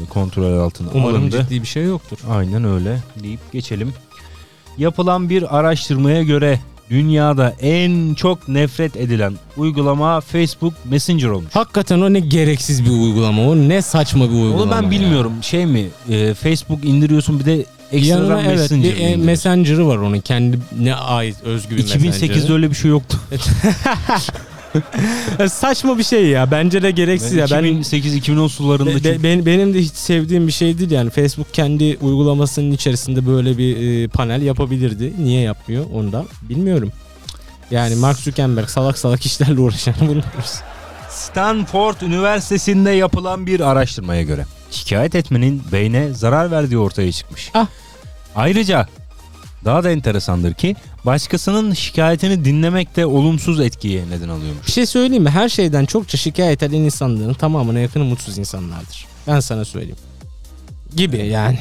kontrol 0.09 0.59
altına 0.59 0.87
Umarım 0.93 1.15
alındı. 1.15 1.41
ciddi 1.41 1.61
bir 1.61 1.67
şey 1.67 1.83
yoktur. 1.85 2.17
Aynen 2.29 2.63
öyle 2.63 2.99
deyip 3.23 3.51
geçelim. 3.51 3.93
Yapılan 4.77 5.29
bir 5.29 5.57
araştırmaya 5.59 6.23
göre 6.23 6.59
dünyada 6.89 7.53
en 7.61 8.13
çok 8.13 8.47
nefret 8.47 8.95
edilen 8.95 9.33
uygulama 9.57 10.21
Facebook 10.21 10.73
Messenger 10.85 11.27
olmuş. 11.27 11.55
Hakikaten 11.55 12.01
o 12.01 12.13
ne 12.13 12.19
gereksiz 12.19 12.85
bir 12.85 12.89
uygulama. 12.89 13.41
O 13.41 13.55
ne 13.55 13.81
saçma 13.81 14.25
bir 14.29 14.33
uygulama. 14.35 14.61
Onu 14.63 14.71
ben 14.71 14.81
ya. 14.81 14.91
bilmiyorum. 14.91 15.33
Şey 15.41 15.65
mi? 15.65 15.85
e, 16.09 16.33
Facebook 16.33 16.85
indiriyorsun 16.85 17.39
bir 17.39 17.45
de 17.45 17.65
ekstradan 17.91 18.21
Yanına 18.21 18.41
evet 18.41 18.57
Messenger 18.59 18.95
bir 18.95 18.99
e, 18.99 19.15
messenger'ı 19.15 19.87
var 19.87 19.97
onun 19.97 20.19
kendine 20.19 20.95
ait 20.95 21.35
özgü 21.43 21.77
bir 21.77 21.83
2008'de 21.83 22.07
messenger'ı. 22.07 22.53
öyle 22.53 22.69
bir 22.69 22.75
şey 22.75 22.91
yoktu. 22.91 23.17
Saçma 25.49 25.97
bir 25.97 26.03
şey 26.03 26.25
ya. 26.25 26.51
Bence 26.51 26.81
de 26.81 26.91
gereksiz 26.91 27.33
ya. 27.33 27.47
Ben 27.51 27.63
2008-2010 27.63 28.49
sularında 28.49 28.89
Be- 28.89 28.95
be- 28.95 28.99
çünkü- 29.03 29.23
ben- 29.23 29.45
benim 29.45 29.73
de 29.73 29.79
hiç 29.79 29.93
sevdiğim 29.93 30.47
bir 30.47 30.51
şey 30.51 30.77
değil 30.77 30.91
yani 30.91 31.09
Facebook 31.09 31.53
kendi 31.53 31.97
uygulamasının 32.01 32.71
içerisinde 32.71 33.27
böyle 33.27 33.57
bir 33.57 34.03
e, 34.03 34.07
panel 34.07 34.41
yapabilirdi. 34.41 35.13
Niye 35.19 35.41
yapmıyor 35.41 35.85
onu 35.93 36.11
da 36.11 36.25
bilmiyorum. 36.49 36.91
Yani 37.71 37.95
Mark 37.95 38.19
Zuckerberg 38.19 38.67
salak 38.69 38.97
salak 38.97 39.25
işlerle 39.25 39.59
uğraşan 39.59 39.93
bunu 40.01 40.21
Stanford 41.09 42.01
Üniversitesi'nde 42.01 42.91
yapılan 42.91 43.47
bir 43.47 43.59
araştırmaya 43.59 44.23
göre 44.23 44.45
şikayet 44.75 45.15
etmenin 45.15 45.63
beyne 45.71 46.13
zarar 46.13 46.51
verdiği 46.51 46.77
ortaya 46.77 47.11
çıkmış. 47.11 47.51
Ah. 47.53 47.67
Ayrıca 48.35 48.87
daha 49.65 49.83
da 49.83 49.91
enteresandır 49.91 50.53
ki 50.53 50.75
başkasının 51.05 51.73
şikayetini 51.73 52.45
dinlemek 52.45 52.95
de 52.95 53.05
olumsuz 53.05 53.59
etkiye 53.59 54.03
neden 54.09 54.29
alıyormuş. 54.29 54.67
Bir 54.67 54.71
şey 54.71 54.85
söyleyeyim 54.85 55.23
mi? 55.23 55.29
Her 55.29 55.49
şeyden 55.49 55.85
çokça 55.85 56.17
şikayet 56.17 56.63
eden 56.63 56.77
insanların 56.77 57.33
tamamına 57.33 57.79
yakını 57.79 58.03
mutsuz 58.03 58.37
insanlardır. 58.37 59.05
Ben 59.27 59.39
sana 59.39 59.65
söyleyeyim. 59.65 59.97
Gibi 60.95 61.17
yani. 61.17 61.59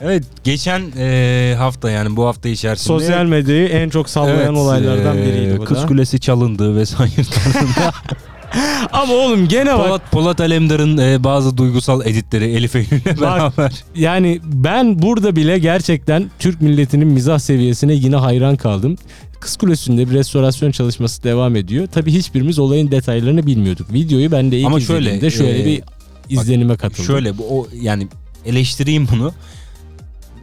Evet 0.00 0.24
geçen 0.44 0.80
eee, 0.96 1.54
hafta 1.54 1.90
yani 1.90 2.16
bu 2.16 2.26
hafta 2.26 2.48
içerisinde 2.48 2.86
Sosyal 2.86 3.24
medyayı 3.24 3.68
en 3.68 3.88
çok 3.88 4.10
sallayan 4.10 4.38
Evet, 4.38 4.50
olaylardan 4.58 5.16
eee, 5.16 5.26
biriydi 5.26 5.58
bu 5.60 5.64
Kız 5.64 5.82
da. 5.82 5.86
Kulesi 5.86 6.20
çalındığı 6.20 6.76
vesaire 6.76 7.14
tarzında. 7.24 7.92
Ama 8.92 9.12
oğlum 9.14 9.48
gene 9.48 9.72
bak 9.74 9.86
Polat, 9.86 10.10
Polat 10.12 10.40
Alemdar'ın 10.40 10.98
eee, 10.98 11.24
bazı 11.24 11.56
duygusal 11.56 12.06
editleri 12.06 12.44
Elif 12.44 12.76
Eylül'le 12.76 13.20
beraber. 13.20 13.84
Yani 13.96 14.40
ben 14.44 15.02
burada 15.02 15.36
bile 15.36 15.58
gerçekten 15.58 16.30
Türk 16.38 16.60
milletinin 16.60 17.08
mizah 17.08 17.38
seviyesine 17.38 17.92
yine 17.94 18.16
hayran 18.16 18.56
kaldım. 18.56 18.96
Kız 19.40 19.56
Kulesi'nde 19.56 20.10
bir 20.10 20.14
restorasyon 20.14 20.70
çalışması 20.70 21.22
devam 21.22 21.56
ediyor. 21.56 21.88
Tabii 21.92 22.12
hiçbirimiz 22.12 22.58
olayın 22.58 22.90
detaylarını 22.90 23.46
bilmiyorduk. 23.46 23.92
Videoyu 23.92 24.32
ben 24.32 24.50
de 24.52 24.58
ilk 24.58 24.66
Ama 24.66 24.78
izlediğimde 24.78 25.30
şöyle, 25.30 25.52
şöyle 25.52 25.62
e, 25.62 25.66
bir 25.66 25.82
izlenime 26.28 26.76
katıldım. 26.76 27.04
Şöyle 27.04 27.38
bu 27.38 27.58
o 27.58 27.68
yani 27.80 28.08
eleştireyim 28.46 29.08
bunu. 29.12 29.32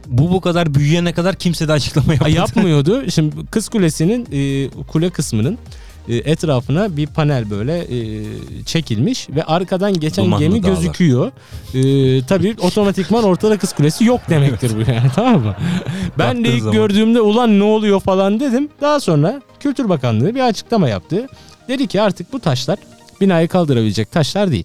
Bu 0.06 0.30
bu 0.30 0.40
kadar 0.40 0.74
büyüyene 0.74 1.12
kadar 1.12 1.34
kimse 1.34 1.68
de 1.68 1.72
açıklama 1.72 2.12
yapmadı. 2.12 2.30
yapmıyordu. 2.30 3.02
Şimdi 3.10 3.36
Kız 3.50 3.68
Kulesi'nin 3.68 4.28
e, 4.32 4.68
kule 4.86 5.10
kısmının 5.10 5.58
e, 6.08 6.16
etrafına 6.16 6.96
bir 6.96 7.06
panel 7.06 7.50
böyle 7.50 7.78
e, 7.78 8.24
çekilmiş 8.66 9.28
ve 9.30 9.44
arkadan 9.44 10.00
geçen 10.00 10.24
Dumanlı 10.24 10.44
gemi 10.44 10.62
dağlar. 10.62 10.74
gözüküyor. 10.74 11.32
E, 11.74 11.82
tabii 12.26 12.54
otomatikman 12.60 13.24
ortada 13.24 13.58
Kız 13.58 13.72
Kulesi 13.72 14.04
yok 14.04 14.20
demektir 14.28 14.72
bu 14.76 14.90
yani 14.90 15.10
tamam 15.14 15.42
mı? 15.44 15.56
Ben 16.18 16.44
de 16.44 16.48
ilk 16.48 16.58
zaman. 16.58 16.72
gördüğümde 16.72 17.20
ulan 17.20 17.58
ne 17.58 17.64
oluyor 17.64 18.00
falan 18.00 18.40
dedim. 18.40 18.68
Daha 18.80 19.00
sonra 19.00 19.42
Kültür 19.60 19.88
Bakanlığı 19.88 20.34
bir 20.34 20.40
açıklama 20.40 20.88
yaptı. 20.88 21.26
Dedi 21.68 21.86
ki 21.86 22.02
artık 22.02 22.32
bu 22.32 22.40
taşlar 22.40 22.78
binayı 23.20 23.48
kaldırabilecek 23.48 24.10
taşlar 24.12 24.50
değil. 24.50 24.64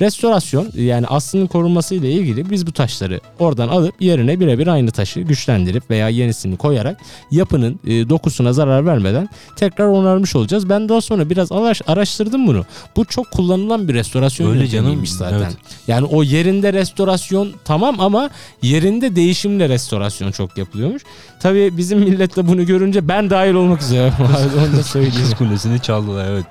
Restorasyon 0.00 0.68
yani 0.74 1.06
aslının 1.06 1.46
korunması 1.46 1.94
ile 1.94 2.10
ilgili 2.12 2.50
biz 2.50 2.66
bu 2.66 2.72
taşları 2.72 3.20
oradan 3.38 3.68
alıp 3.68 4.02
yerine 4.02 4.40
birebir 4.40 4.66
aynı 4.66 4.90
taşı 4.90 5.20
güçlendirip 5.20 5.90
veya 5.90 6.08
yenisini 6.08 6.56
koyarak 6.56 7.00
yapının 7.30 7.80
e, 7.86 8.08
dokusuna 8.08 8.52
zarar 8.52 8.86
vermeden 8.86 9.28
tekrar 9.56 9.86
onarmış 9.86 10.36
olacağız. 10.36 10.68
Ben 10.68 10.88
daha 10.88 11.00
sonra 11.00 11.30
biraz 11.30 11.52
araş- 11.52 11.82
araştırdım 11.86 12.46
bunu. 12.46 12.64
Bu 12.96 13.04
çok 13.04 13.30
kullanılan 13.30 13.88
bir 13.88 13.94
restorasyon 13.94 14.50
Öyle 14.50 14.60
yöntemiymiş 14.60 15.12
zaten. 15.12 15.36
evet. 15.38 15.56
Yani 15.88 16.06
o 16.06 16.22
yerinde 16.22 16.72
restorasyon 16.72 17.52
tamam 17.64 18.00
ama 18.00 18.30
yerinde 18.62 19.16
değişimle 19.16 19.68
restorasyon 19.68 20.30
çok 20.32 20.58
yapılıyormuş. 20.58 21.02
Tabii 21.40 21.76
bizim 21.76 21.98
milletle 21.98 22.48
bunu 22.48 22.66
görünce 22.66 23.08
ben 23.08 23.30
dahil 23.30 23.54
olmak 23.54 23.82
üzere 23.82 24.12
onu 24.68 24.76
da 24.78 24.82
söyleyeyim. 24.82 25.16
Kız 25.22 25.34
Kulesi'ni 25.34 25.80
çaldılar 25.82 26.26
evet. 26.30 26.44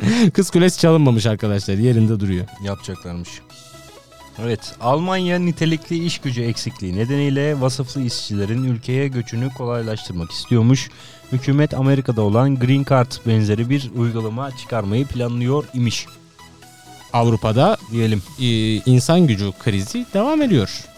Kız 0.34 0.50
Kulesi 0.50 0.80
çalınmamış 0.80 1.26
arkadaşlar 1.26 1.74
yerinde 1.74 2.20
duruyor. 2.20 2.44
Yapacaklarmış. 2.64 3.28
Evet, 4.44 4.74
Almanya 4.80 5.38
nitelikli 5.38 6.04
iş 6.04 6.18
gücü 6.18 6.42
eksikliği 6.42 6.96
nedeniyle 6.96 7.60
vasıflı 7.60 8.02
işçilerin 8.02 8.64
ülkeye 8.64 9.08
göçünü 9.08 9.50
kolaylaştırmak 9.54 10.30
istiyormuş. 10.30 10.90
Hükümet 11.32 11.74
Amerika'da 11.74 12.22
olan 12.22 12.58
Green 12.58 12.84
Card 12.90 13.12
benzeri 13.26 13.70
bir 13.70 13.90
uygulama 13.96 14.56
çıkarmayı 14.56 15.06
planlıyor 15.06 15.64
imiş 15.74 16.06
Avrupa'da 17.12 17.76
diyelim. 17.92 18.22
e, 18.40 18.46
insan 18.74 19.26
gücü 19.26 19.52
krizi 19.58 20.06
devam 20.14 20.42
ediyor. 20.42 20.89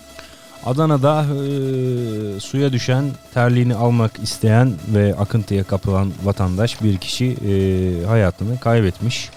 Adana'da 0.66 1.24
e, 1.24 2.40
suya 2.40 2.72
düşen, 2.72 3.04
terliğini 3.34 3.74
almak 3.74 4.12
isteyen 4.22 4.72
ve 4.94 5.14
akıntıya 5.14 5.64
kapılan 5.64 6.12
vatandaş 6.24 6.82
bir 6.82 6.98
kişi 6.98 7.24
e, 7.24 8.06
hayatını 8.06 8.60
kaybetmiş. 8.60 9.30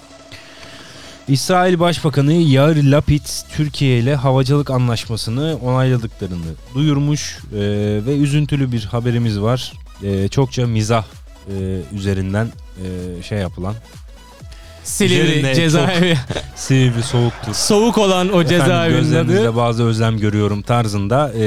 İsrail 1.27 1.79
Başbakanı 1.79 2.33
Yair 2.33 2.83
Lapid 2.83 3.25
Türkiye 3.55 3.99
ile 3.99 4.15
havacılık 4.15 4.69
anlaşmasını 4.69 5.57
onayladıklarını 5.63 6.53
duyurmuş 6.75 7.39
e, 7.53 7.59
ve 8.05 8.17
üzüntülü 8.17 8.71
bir 8.71 8.85
haberimiz 8.85 9.41
var. 9.41 9.73
E, 10.03 10.27
çokça 10.27 10.67
mizah 10.67 11.05
e, 11.47 11.79
üzerinden 11.93 12.47
e, 12.83 13.23
şey 13.23 13.39
yapılan 13.39 13.75
Silivri 14.85 15.55
cezaevi 15.55 16.17
Silivri 16.55 17.03
soğuktur. 17.03 17.53
soğuk 17.53 17.97
olan 17.97 18.33
o 18.33 18.43
cezaevinin 18.43 19.15
adı. 19.15 19.55
bazı 19.55 19.83
özlem 19.83 20.17
görüyorum 20.19 20.61
tarzında 20.61 21.31
e, 21.33 21.43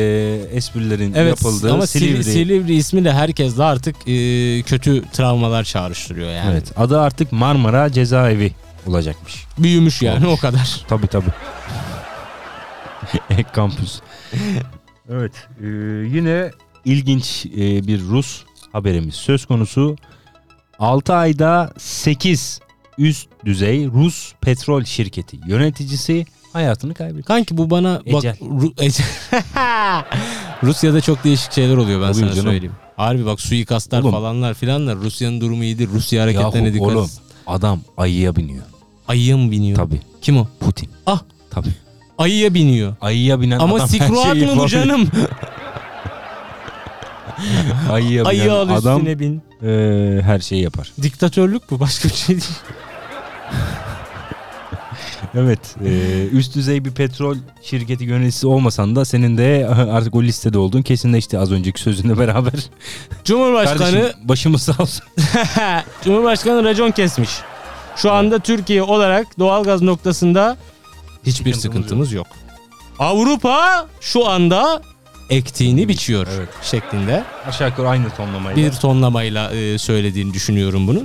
esprilerin 0.53 1.15
Evet 1.15 1.29
yapıldığı 1.29 1.73
ama 1.73 1.87
Silivri. 1.87 2.25
Silivri. 2.25 2.75
İsmi 2.75 3.05
de 3.05 3.13
herkes 3.13 3.59
de 3.59 3.65
artık 3.65 3.97
e, 4.09 4.63
kötü 4.63 5.03
travmalar 5.13 5.65
çağrıştırıyor 5.65 6.31
yani. 6.31 6.51
Evet, 6.53 6.73
adı 6.77 7.01
artık 7.01 7.33
Marmara 7.33 7.93
Cezaevi 7.93 8.53
olacakmış. 8.87 9.45
Büyümüş 9.59 10.03
yani 10.03 10.27
Olmuş. 10.27 10.39
o 10.39 10.43
kadar. 10.43 10.81
Tabi 10.89 11.07
tabi. 11.07 11.27
Ek 13.31 13.49
kampüs. 13.53 14.01
evet, 15.11 15.33
e, 15.61 15.67
yine 16.17 16.51
ilginç 16.85 17.47
e, 17.47 17.87
bir 17.87 18.01
Rus 18.03 18.43
haberimiz 18.73 19.15
söz 19.15 19.47
konusu. 19.47 19.97
6 20.79 21.15
ayda 21.15 21.73
8 21.79 22.61
üst 22.99 23.29
düzey 23.45 23.87
Rus 23.87 24.33
petrol 24.41 24.85
şirketi 24.85 25.39
yöneticisi 25.47 26.27
hayatını 26.53 26.95
kaybetti. 26.95 27.23
Kanki 27.23 27.57
bu 27.59 27.71
bana 27.71 28.01
bak 28.13 28.25
Ecel. 28.25 28.37
Ru- 28.41 28.85
Ecel. 28.85 29.07
Rusya'da 30.63 31.01
çok 31.01 31.25
değişik 31.25 31.53
şeyler 31.53 31.77
oluyor 31.77 32.01
ben 32.01 32.05
Oluyor 32.11 32.15
sana 32.27 32.35
canım. 32.35 32.51
söyleyeyim. 32.51 32.75
Harbi 32.97 33.27
bak 33.27 33.41
suikastlar 33.41 34.01
Oğlum. 34.03 34.11
falanlar 34.11 34.55
filanlar. 34.55 34.97
Rusya'nın 34.97 35.41
durumu 35.41 35.65
iyidir. 35.65 35.89
Rusya 35.89 36.23
hareketlerine 36.23 36.67
Yahu 36.69 36.75
dikkat 36.77 36.97
oğlum 36.97 37.11
adam 37.47 37.81
ayıya 37.97 38.37
biniyor. 38.37 38.63
Ayıya 39.09 39.37
mı 39.37 39.51
biniyor? 39.51 39.77
Tabi. 39.77 40.01
Kim 40.23 40.37
o? 40.39 40.47
Putin. 40.61 40.89
Ah. 41.07 41.23
Tabi. 41.51 41.69
Ayıya 42.19 42.55
biniyor. 42.55 42.97
Ayıya 43.01 43.41
binen 43.41 43.59
Ama 43.59 43.75
adam 43.77 43.89
her 43.89 43.99
Sikruat 43.99 44.33
şeyi 44.33 44.35
mı 44.35 44.41
bu 44.41 44.55
yapabilir. 44.55 44.69
canım? 44.69 45.09
Ayıya 47.91 48.25
Ayı 48.25 48.41
binen 48.43 48.51
al 48.51 48.69
adam 48.69 48.99
üstüne 48.99 49.19
bin. 49.19 49.43
e, 49.63 50.23
her 50.23 50.39
şeyi 50.41 50.63
yapar. 50.63 50.93
Diktatörlük 51.03 51.71
bu 51.71 51.81
başka 51.81 52.09
bir 52.09 52.15
şey 52.15 52.29
değil. 52.37 52.49
Evet. 55.35 55.77
e, 55.85 56.27
üst 56.33 56.55
düzey 56.55 56.85
bir 56.85 56.91
petrol 56.91 57.37
şirketi 57.63 58.05
yöneticisi 58.05 58.47
olmasan 58.47 58.97
da 58.97 59.05
senin 59.05 59.39
de 59.39 59.69
artık 59.93 60.15
o 60.15 60.23
listede 60.23 60.59
olduğun 60.59 60.83
kesinleşti 60.83 61.39
az 61.39 61.53
önceki 61.53 61.81
sözünle 61.81 62.19
beraber. 62.19 62.53
Cumhurbaşkanı 63.25 63.79
Kardeşim 63.79 64.29
başımız 64.29 64.63
sağ 64.63 64.83
olsun. 64.83 65.05
Cumhurbaşkanı 66.05 66.65
racon 66.65 66.91
kesmiş. 66.91 67.31
Şu 67.97 68.13
anda 68.13 68.39
Türkiye 68.39 68.83
olarak 68.83 69.39
doğalgaz 69.39 69.83
noktasında 69.83 70.57
hiçbir 71.27 71.53
Sıkıntımız 71.53 71.63
sıkıntımız 71.63 72.13
yok. 72.13 72.27
Avrupa 72.99 73.87
şu 74.01 74.29
anda 74.29 74.83
ektiğini 75.31 75.89
biçiyor 75.89 76.27
Evet. 76.37 76.49
şeklinde 76.63 77.25
Aşağı 77.47 77.69
yukarı 77.69 77.89
aynı 77.89 78.11
tonlamayla. 78.11 78.63
bir 78.63 78.73
tonlamayla 78.77 79.51
e, 79.55 79.79
söylediğini 79.79 80.35
düşünüyorum 80.35 80.87
bunu. 80.89 81.03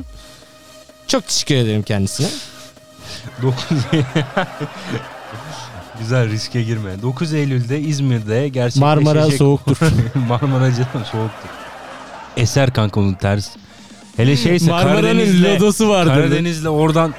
Çok 1.08 1.28
teşekkür 1.28 1.56
ederim 1.56 1.84
kendisine. 1.84 2.28
9 3.42 3.64
Güzel 6.00 6.30
riske 6.30 6.64
girme. 6.64 7.02
9 7.02 7.34
Eylül'de 7.34 7.80
İzmir'de 7.80 8.48
gerçekleşecek 8.50 9.06
Marmara 9.06 9.32
soğuktur. 9.32 9.78
Marmara 10.30 10.72
canım 10.72 11.06
soğuktur. 11.12 11.50
Eser 12.38 12.74
kanka 12.74 13.00
onun 13.00 13.14
ters. 13.14 13.50
Hele 14.18 14.38
şeyse 14.38 14.72
Marmara'nın 14.72 15.02
Karadeniz'le 15.02 15.44
lodosu 15.44 15.90
vardır. 15.90 16.14
Karadeniz'le 16.14 16.66
oradan 16.66 17.14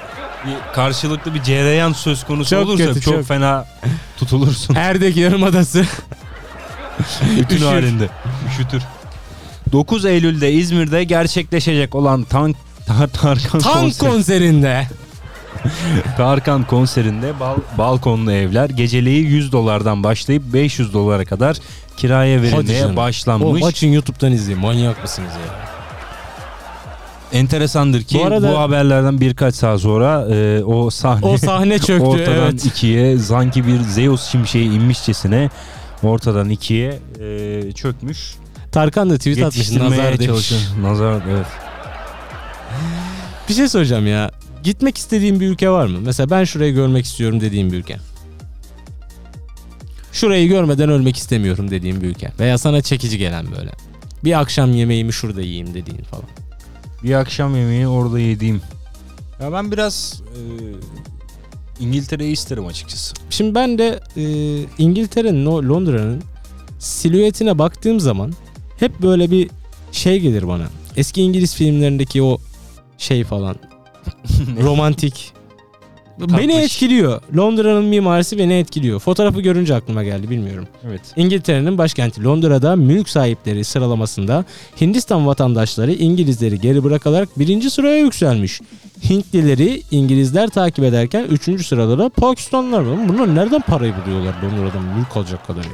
bir 0.45 0.73
karşılıklı 0.73 1.33
bir 1.33 1.43
cereyan 1.43 1.93
söz 1.93 2.23
konusu 2.23 2.49
Çok 2.49 2.65
olursa 2.69 2.85
kötü, 2.85 3.01
çok, 3.01 3.13
çok. 3.13 3.25
fena 3.25 3.65
tutulursun. 4.17 4.75
Erdek 4.75 5.17
Yarımadası. 5.17 5.85
Bütün 7.37 7.55
Üşür. 7.55 7.65
halinde. 7.65 8.09
Üşütür. 8.49 8.83
9 9.71 10.05
Eylül'de 10.05 10.51
İzmir'de 10.51 11.03
gerçekleşecek 11.03 11.95
olan 11.95 12.23
Tank 12.23 12.55
Tar 12.87 13.07
Tarkan 13.13 13.59
Tank 13.59 13.63
konseri. 13.63 14.09
konserinde. 14.11 14.87
Tarkan 16.17 16.63
konserinde 16.63 17.39
bal- 17.39 17.57
balkonlu 17.77 18.31
evler 18.31 18.69
geceliği 18.69 19.23
100 19.25 19.51
dolardan 19.51 20.03
başlayıp 20.03 20.43
500 20.53 20.93
dolara 20.93 21.25
kadar 21.25 21.57
kiraya 21.97 22.41
verilmeye 22.41 22.95
başlanmış. 22.95 23.63
açın 23.63 23.87
YouTube'dan 23.87 24.31
izleyin. 24.31 24.61
Manyak 24.61 25.01
mısınız 25.03 25.31
ya? 25.33 25.65
Enteresandır 27.39 28.01
ki 28.03 28.15
Bu 28.17 28.21
bu, 28.21 28.25
arada- 28.25 28.59
haberlerden 28.61 29.21
birkaç 29.21 29.55
saat 29.55 29.79
sonra 29.81 30.27
e, 30.35 30.63
o 30.63 30.89
sahne 30.89 31.25
O 31.25 31.37
sahne 31.37 31.79
çöktü. 31.79 32.03
ortadan 32.05 32.33
evet. 32.51 32.65
ikiye 32.65 33.17
sanki 33.19 33.67
bir 33.67 33.79
Zeus 33.79 34.23
şimşeği 34.23 34.71
inmişçesine 34.71 35.49
ortadan 36.03 36.49
ikiye 36.49 36.99
e, 37.19 37.71
çökmüş. 37.71 38.35
Tarkan 38.71 39.09
da 39.09 39.17
tweet 39.17 39.43
atmış. 39.43 39.71
Nazar 39.71 40.19
demiş. 40.19 40.53
Nazar 40.81 41.21
evet. 41.31 41.45
Bir 43.49 43.53
şey 43.53 43.67
soracağım 43.69 44.07
ya. 44.07 44.31
Gitmek 44.65 44.97
istediğin 44.97 45.39
bir 45.39 45.47
ülke 45.47 45.69
var 45.69 45.87
mı? 45.87 45.99
Mesela 46.01 46.29
ben 46.29 46.43
şurayı 46.43 46.73
görmek 46.73 47.05
istiyorum 47.05 47.41
dediğim 47.41 47.71
bir 47.71 47.77
ülke. 47.77 47.97
Şurayı 50.11 50.47
görmeden 50.47 50.89
ölmek 50.89 51.17
istemiyorum 51.17 51.71
dediğim 51.71 52.01
bir 52.01 52.07
ülke. 52.07 52.31
Veya 52.39 52.57
sana 52.57 52.81
çekici 52.81 53.17
gelen 53.17 53.45
böyle. 53.57 53.71
Bir 54.23 54.39
akşam 54.39 54.73
yemeğimi 54.73 55.13
şurada 55.13 55.41
yiyeyim 55.41 55.73
dediğin 55.73 56.03
falan. 56.03 56.25
Bir 57.03 57.13
akşam 57.13 57.55
yemeği 57.55 57.87
orada 57.87 58.19
yediğim. 58.19 58.61
Ya 59.41 59.51
ben 59.51 59.71
biraz 59.71 60.21
e, 60.33 60.39
İngiltere'yi 61.83 62.31
isterim 62.31 62.65
açıkçası. 62.65 63.15
Şimdi 63.29 63.55
ben 63.55 63.77
de 63.77 63.99
e, 64.17 64.23
İngiltere'nin 64.77 65.45
o 65.45 65.63
Londra'nın 65.63 66.23
silüetine 66.79 67.57
baktığım 67.59 67.99
zaman 67.99 68.33
hep 68.79 69.01
böyle 69.01 69.31
bir 69.31 69.49
şey 69.91 70.19
gelir 70.19 70.47
bana. 70.47 70.65
Eski 70.97 71.21
İngiliz 71.21 71.55
filmlerindeki 71.55 72.23
o 72.23 72.37
şey 72.97 73.23
falan. 73.23 73.55
romantik. 74.63 75.33
Beni 76.19 76.53
etkiliyor. 76.53 77.21
Londra'nın 77.37 77.85
mimarisi 77.85 78.37
beni 78.37 78.53
etkiliyor. 78.53 78.99
Fotoğrafı 78.99 79.41
görünce 79.41 79.75
aklıma 79.75 80.03
geldi 80.03 80.29
bilmiyorum. 80.29 80.67
Evet. 80.87 81.01
İngiltere'nin 81.15 81.77
başkenti 81.77 82.23
Londra'da 82.23 82.75
mülk 82.75 83.09
sahipleri 83.09 83.63
sıralamasında 83.63 84.45
Hindistan 84.81 85.27
vatandaşları 85.27 85.93
İngilizleri 85.93 86.59
geri 86.59 86.83
bırakarak 86.83 87.39
birinci 87.39 87.69
sıraya 87.69 87.97
yükselmiş. 87.97 88.61
Hintlileri 89.09 89.81
İngilizler 89.91 90.49
takip 90.49 90.85
ederken 90.85 91.23
üçüncü 91.23 91.63
sırada 91.63 91.97
da 91.97 92.09
Pakistanlılar 92.09 92.81
var. 92.81 92.97
Bunlar 93.09 93.35
nereden 93.35 93.61
parayı 93.61 93.93
buluyorlar 94.05 94.33
Londra'dan 94.43 94.83
mülk 94.83 95.17
alacak 95.17 95.47
kadar 95.47 95.63
ya? 95.63 95.71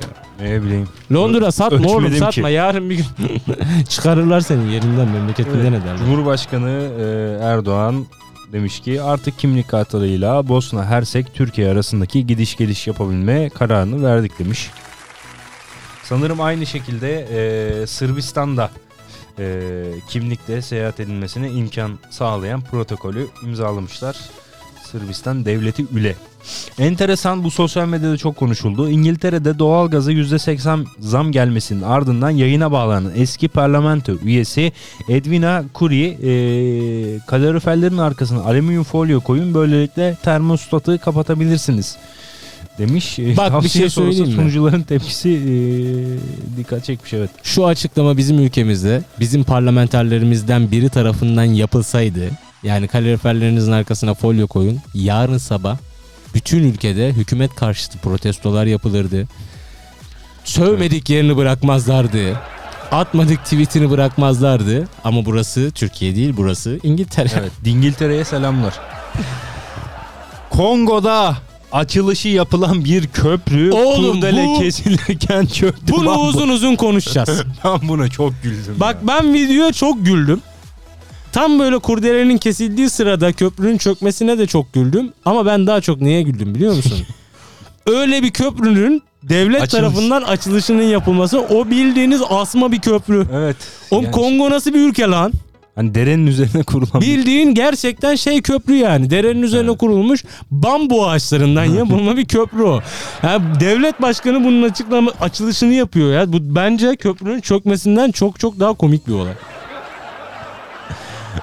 Ne 0.50 0.64
bileyim. 0.64 0.88
Londra 1.12 1.52
satma 1.52 1.92
oğlum 1.92 2.12
satma 2.12 2.48
ki. 2.48 2.54
yarın 2.54 2.90
bir 2.90 2.96
gün 2.96 3.06
çıkarırlar 3.90 4.42
seni 4.42 4.74
yerinden 4.74 5.08
memleketinden 5.08 5.74
Evet. 5.74 5.82
ederler. 5.84 5.98
Cumhurbaşkanı 5.98 6.70
e, 7.00 7.38
Erdoğan 7.44 8.06
demiş 8.54 8.80
ki 8.80 9.02
artık 9.02 9.40
kimlik 9.40 9.68
kartlarıyla 9.68 10.48
Bosna 10.48 10.86
Hersek 10.86 11.34
Türkiye 11.34 11.70
arasındaki 11.70 12.28
gidiş 12.28 12.56
geliş 12.58 12.88
yapabilme 12.88 13.50
kararını 13.50 14.04
verdik 14.06 14.40
demiş. 14.40 14.70
Sanırım 16.04 16.42
aynı 16.42 16.66
şekilde 16.66 17.28
e, 17.32 17.88
Sırbistan'da 17.88 18.72
e, 19.40 19.74
kimlikle 20.10 20.62
seyahat 20.62 21.00
edilmesine 21.00 21.50
imkan 21.50 22.00
sağlayan 22.10 22.62
protokolü 22.62 23.28
imzalamışlar. 23.44 24.18
Sırbistan 24.84 25.46
devleti 25.46 25.86
üle. 25.94 26.16
Enteresan 26.80 27.44
bu 27.44 27.52
sosyal 27.52 27.88
medyada 27.88 28.18
çok 28.18 28.36
konuşuldu. 28.36 28.90
İngiltere'de 28.90 29.60
doğalgaza 29.60 30.12
%80 30.12 30.86
zam 31.00 31.32
gelmesinin 31.32 31.82
ardından 31.82 32.30
yayına 32.30 32.72
bağlanan 32.72 33.12
eski 33.16 33.48
parlamento 33.48 34.14
üyesi 34.24 34.72
Edwina 35.10 35.64
Curry 35.76 36.06
e, 36.06 37.20
kaloriferlerin 37.28 37.98
arkasına 37.98 38.44
alüminyum 38.44 38.84
folyo 38.84 39.20
koyun 39.20 39.54
böylelikle 39.54 40.18
termostatı 40.24 40.98
kapatabilirsiniz 40.98 41.98
demiş. 42.78 43.20
E, 43.20 43.38
Bak, 43.38 43.48
bir 43.48 43.52
tavsiye 43.52 43.72
şey 43.72 43.90
sonrası 43.90 44.18
söyleyeyim 44.18 44.28
mi? 44.28 44.36
Sunucuların 44.36 44.82
tepkisi 44.82 45.30
e, 45.30 45.54
dikkat 46.58 46.86
çekmiş 46.86 47.14
evet. 47.14 47.30
Şu 47.44 47.66
açıklama 47.66 48.18
bizim 48.18 48.40
ülkemizde 48.40 49.04
bizim 49.20 49.44
parlamenterlerimizden 49.44 50.72
biri 50.72 50.90
tarafından 50.90 51.44
yapılsaydı 51.44 52.30
yani 52.64 52.88
kaloriferlerinizin 52.88 53.72
arkasına 53.72 54.14
folyo 54.14 54.48
koyun 54.48 54.80
yarın 54.94 55.38
sabah 55.38 55.78
bütün 56.36 56.64
ülkede 56.64 57.10
hükümet 57.14 57.56
karşıtı 57.56 57.98
protestolar 57.98 58.66
yapılırdı. 58.66 59.28
Sövmedik 60.44 61.10
yerini 61.10 61.38
bırakmazlardı. 61.38 62.40
Atmadık 62.92 63.44
tweetini 63.44 63.90
bırakmazlardı. 63.92 64.88
Ama 65.04 65.26
burası 65.26 65.72
Türkiye 65.72 66.16
değil 66.16 66.34
burası 66.38 66.80
İngiltere. 66.84 67.30
Evet, 67.40 67.52
Dingiltere'ye 67.66 68.26
selamlar. 68.26 68.74
Kongo'da 70.50 71.38
açılışı 71.72 72.28
yapılan 72.28 72.86
bir 72.86 73.08
köprü 73.08 73.72
Oğlum 73.72 74.14
kurdele 74.16 74.46
bu- 74.48 74.60
kesilirken 74.60 75.46
çöktü. 75.46 75.94
Bunu 75.94 76.10
Ben 76.10 76.16
bu- 76.18 76.22
uzun 76.24 76.50
uzun 76.50 76.76
konuşacağız. 76.76 77.44
Ben 77.66 77.88
buna 77.88 78.08
çok 78.10 78.34
güldüm. 78.44 78.76
Bak 78.78 78.96
ya. 79.02 79.08
ben 79.08 79.34
videoya 79.34 79.74
çok 79.74 80.06
güldüm. 80.06 80.42
Tam 81.32 81.60
böyle 81.60 81.80
kurdelenin 81.80 82.38
kesildiği 82.38 82.90
sırada 82.90 83.34
köprünün 83.34 83.78
çökmesine 83.78 84.38
de 84.38 84.48
çok 84.48 84.74
güldüm. 84.74 85.14
Ama 85.26 85.46
ben 85.46 85.68
daha 85.68 85.82
çok 85.82 86.02
neye 86.02 86.22
güldüm 86.22 86.56
biliyor 86.56 86.76
musun? 86.76 86.98
Öyle 87.88 88.24
bir 88.24 88.32
köprünün 88.32 89.04
devlet 89.24 89.62
Açılış. 89.62 89.72
tarafından 89.82 90.22
açılışının 90.22 90.84
yapılması 90.84 91.40
o 91.42 91.70
bildiğiniz 91.70 92.22
asma 92.30 92.72
bir 92.72 92.80
köprü. 92.80 93.28
Evet. 93.34 93.56
Oğlum 93.92 94.04
yani 94.04 94.12
Kongo 94.12 94.50
nasıl 94.50 94.74
bir 94.74 94.80
ülke 94.80 95.04
lan? 95.04 95.32
Hani 95.76 95.96
derenin 95.96 96.28
üzerine 96.28 96.64
kurulan 96.64 97.02
bir 97.02 97.08
Bildiğin 97.08 97.54
gerçekten 97.54 98.16
şey 98.16 98.42
köprü 98.42 98.76
yani. 98.76 99.10
Derenin 99.10 99.42
üzerine 99.42 99.78
kurulmuş 99.78 100.24
bambu 100.52 101.08
ağaçlarından 101.08 101.64
yapılma 101.64 102.18
bir 102.18 102.26
köprü 102.26 102.64
o. 102.64 102.82
Yani 103.24 103.44
devlet 103.60 104.02
başkanı 104.02 104.44
bunun 104.44 104.64
açıklama 104.70 105.12
açılışını 105.22 105.74
yapıyor 105.74 106.14
ya. 106.14 106.34
Bu 106.34 106.56
bence 106.56 106.96
köprünün 106.96 107.42
çökmesinden 107.42 108.12
çok 108.12 108.40
çok 108.40 108.60
daha 108.60 108.74
komik 108.74 109.08
bir 109.08 109.14
olay. 109.14 109.34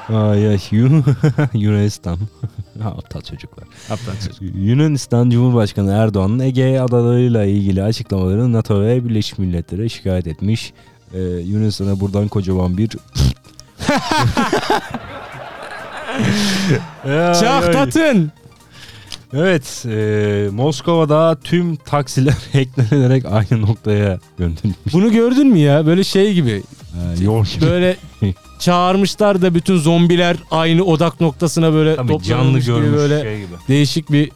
Ay 0.09 0.48
ay 0.48 0.59
Yun- 0.70 1.05
Yunanistan. 1.55 2.18
Aptal 2.85 3.20
çocuklar. 3.20 3.64
Yunanistan 4.55 5.31
Cumhurbaşkanı 5.31 5.92
Erdoğan'ın 5.92 6.38
Ege 6.38 6.79
adalarıyla 6.81 7.44
ilgili 7.44 7.83
açıklamalarını 7.83 8.53
NATO 8.53 8.81
ve 8.83 9.05
Birleşmiş 9.05 9.38
Milletler'e 9.38 9.88
şikayet 9.88 10.27
etmiş. 10.27 10.72
Ee, 11.14 11.18
Yunanistan'a 11.20 12.01
buradan 12.01 12.29
kocaman 12.29 12.79
bir. 12.79 12.90
Çahtatın. 17.40 18.33
Evet, 19.35 19.85
e, 19.88 20.49
Moskova'da 20.53 21.37
tüm 21.45 21.77
taksiler 21.77 22.35
hacklenerek 22.53 23.25
aynı 23.27 23.62
noktaya 23.62 24.19
gönderilmiş. 24.38 24.93
Bunu 24.93 25.12
gördün 25.12 25.47
mü 25.47 25.59
ya? 25.59 25.87
Böyle 25.87 26.05
şey 26.05 26.35
gibi. 26.35 26.62
Ha, 26.93 27.23
yol 27.25 27.45
gibi. 27.45 27.67
Böyle 27.67 27.97
çağırmışlar 28.59 29.43
da 29.43 29.55
bütün 29.55 29.79
zombiler 29.79 30.37
aynı 30.51 30.85
odak 30.85 31.21
noktasına 31.21 31.73
böyle 31.73 31.97
Tabii 31.97 32.23
canlı 32.23 32.59
gibi 32.59 32.67
görmüş 32.67 32.93
böyle 32.99 33.23
şey 33.23 33.37
gibi. 33.37 33.55
değişik 33.69 34.12
bir 34.12 34.31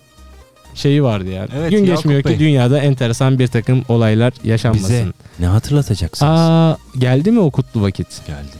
şeyi 0.74 1.02
vardı 1.02 1.30
yani. 1.30 1.48
Evet, 1.56 1.70
Gün 1.70 1.78
Yakup 1.78 1.96
geçmiyor 1.96 2.24
Bey. 2.24 2.32
ki 2.34 2.38
dünyada 2.40 2.78
enteresan 2.78 3.38
bir 3.38 3.46
takım 3.46 3.82
olaylar 3.88 4.32
yaşanmasın. 4.44 4.88
Bize 4.88 5.06
ne 5.38 5.46
hatırlatacaksınız? 5.46 6.32
Aa 6.40 6.76
geldi 6.98 7.30
mi 7.30 7.40
o 7.40 7.50
kutlu 7.50 7.82
vakit? 7.82 8.26
Geldi. 8.26 8.56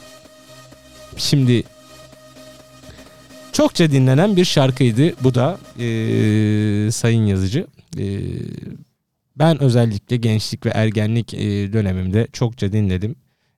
Şimdi 1.16 1.62
çokça 3.52 3.90
dinlenen 3.90 4.36
bir 4.36 4.44
şarkıydı 4.44 5.12
bu 5.24 5.34
da 5.34 5.58
eee, 5.78 6.90
sayın 6.90 7.26
yazıcı. 7.26 7.66
Eee, 7.96 8.20
ben 9.36 9.62
özellikle 9.62 10.16
gençlik 10.16 10.66
ve 10.66 10.70
ergenlik 10.70 11.34
eee, 11.34 11.72
dönemimde 11.72 12.26
çokça 12.32 12.72
dinledim. 12.72 13.14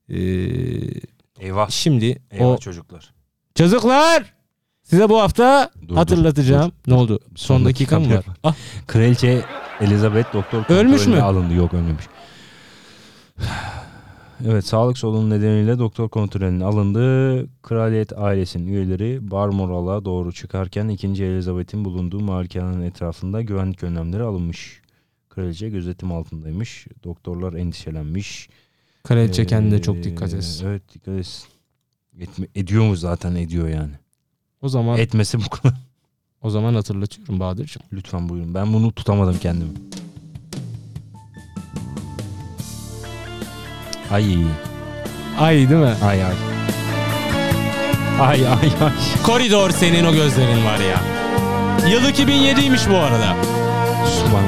Eee, 0.08 0.90
Eyvah. 1.40 1.70
şimdi 1.70 2.22
Eyvah 2.30 2.46
o 2.46 2.58
çocuklar. 2.58 3.12
çocuklar 3.54 4.34
size 4.82 5.08
bu 5.08 5.20
hafta 5.20 5.70
Dur, 5.82 5.88
dur, 5.88 5.96
hatırlatacağım. 5.96 6.72
dur, 6.86 6.92
ne 6.92 6.94
oldu? 6.98 7.20
Son 7.34 7.56
Son 7.56 7.64
dakika 7.64 8.00
mı 8.00 8.10
dakika 8.10 8.30
var? 8.30 8.36
Ah, 8.42 8.54
Kraliçe 8.86 9.42
Elizabeth 9.80 10.32
doktor 10.34 10.64
Ölmüş 10.68 11.06
mü? 11.06 11.20
alındı. 11.20 11.54
Yok 11.54 11.74
ölmemiş. 11.74 12.04
Evet 14.46 14.66
sağlık 14.66 14.98
sorunu 14.98 15.30
nedeniyle 15.30 15.78
doktor 15.78 16.08
kontrolüne 16.08 16.64
alındı. 16.64 17.46
Kraliyet 17.62 18.18
ailesinin 18.18 18.66
üyeleri 18.66 19.30
Balmoral'a 19.30 20.04
doğru 20.04 20.32
çıkarken 20.32 20.88
2. 20.88 21.06
Elizabeth'in 21.06 21.84
bulunduğu 21.84 22.20
malikanenin 22.20 22.82
etrafında 22.82 23.42
güvenlik 23.42 23.82
önlemleri 23.82 24.22
alınmış. 24.22 24.82
Kraliçe 25.28 25.68
gözetim 25.68 26.12
altındaymış. 26.12 26.86
Doktorlar 27.04 27.52
endişelenmiş. 27.52 28.48
kraliçe 29.04 29.46
kendine 29.46 29.74
Ee, 29.74 29.82
çok 29.82 30.02
dikkat 30.02 30.34
etsin. 30.34 30.66
Evet 30.66 30.82
dikkat 30.94 31.14
etsin. 31.18 31.48
Etme, 32.20 32.46
ediyor 32.54 32.84
mu 32.84 32.96
zaten 32.96 33.34
ediyor 33.34 33.68
yani. 33.68 33.92
O 34.62 34.68
zaman 34.68 34.98
Etmesi 34.98 35.38
bu 35.38 35.48
kadar. 35.48 35.74
o 36.42 36.50
zaman 36.50 36.74
hatırlatıyorum 36.74 37.40
Bahadır'cığım. 37.40 37.82
Lütfen 37.92 38.28
buyurun. 38.28 38.54
Ben 38.54 38.72
bunu 38.72 38.92
tutamadım 38.92 39.38
kendimi. 39.38 39.70
Ay. 44.14 44.38
Ay 45.38 45.56
değil 45.56 45.80
mi? 45.80 45.94
Ay 46.06 46.22
ay. 46.24 46.34
Ay 48.20 48.46
ay 48.46 48.70
ay. 48.80 48.92
Koridor 49.22 49.70
senin 49.70 50.04
o 50.04 50.12
gözlerin 50.12 50.64
var 50.64 50.78
ya. 50.78 51.00
Yıl 51.90 52.04
2007'ymiş 52.04 52.90
bu 52.90 52.96
arada. 52.96 53.36
Osman. 54.04 54.44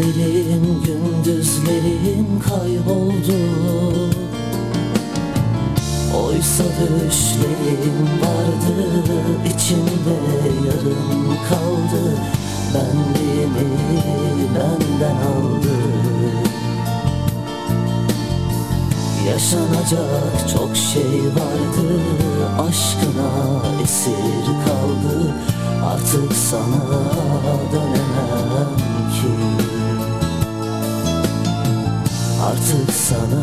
Gecelerin 0.00 0.82
gündüzlerin 0.84 2.40
kayboldu. 2.48 3.38
Oysa 6.16 6.64
düşlerim 6.64 8.08
vardı 8.22 8.92
içimde 9.46 10.16
yarım 10.66 11.36
kaldı. 11.48 12.18
Benliğimi 12.74 13.68
benden 14.54 15.16
aldı. 15.16 15.76
Yaşanacak 19.28 20.48
çok 20.54 20.76
şey 20.76 21.20
vardı 21.20 22.00
Aşkına 22.58 23.62
esir 23.82 24.44
kaldı. 24.64 25.34
Artık 25.84 26.32
sana 26.32 27.00
dönemem 27.72 27.99
Artık 32.50 32.94
sana 32.94 33.42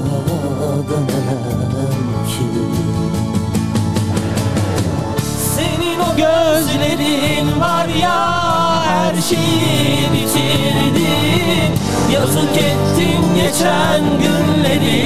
dönemem 0.90 2.26
ki. 2.28 2.48
Senin 5.56 6.00
o 6.00 6.16
gözlerin 6.16 7.62
var 7.62 7.88
ya 8.02 8.84
Her 8.86 9.22
şeyi 9.22 10.10
bitirdin 10.14 11.74
Yazık 12.14 12.58
ettin 12.58 13.36
geçen 13.36 14.02
günleri. 14.04 15.04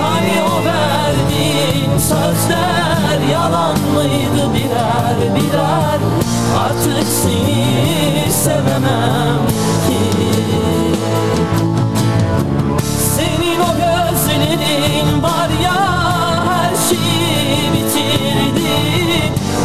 Hani 0.00 0.42
o 0.42 0.64
verdiğin 0.64 1.98
sözler 1.98 3.30
Yalan 3.32 3.78
mıydı 3.94 4.54
birer 4.54 5.34
birer? 5.34 6.00
Artık 6.58 7.04
seni 7.22 8.32
sevemem 8.32 9.56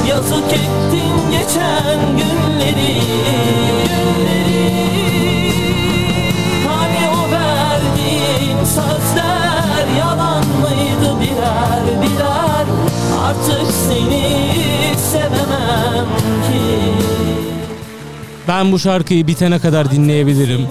Yazık 0.10 0.54
ettin 0.54 1.32
geçen 1.32 2.00
günleri 2.18 3.02
Hani 6.68 7.10
o 7.10 7.32
verdiğin 7.32 8.64
sözler 8.66 9.98
yalan 10.00 10.44
mıydı 10.48 11.22
birer 11.22 12.02
birer 12.02 12.66
Artık 13.24 13.72
seni 13.88 14.24
sevemem 15.12 16.06
ki 16.48 16.92
Ben 18.48 18.72
bu 18.72 18.80
şarkıyı 18.80 19.28
bitene 19.28 19.60
kadar 19.60 19.92
dinleyebilirim. 19.92 20.68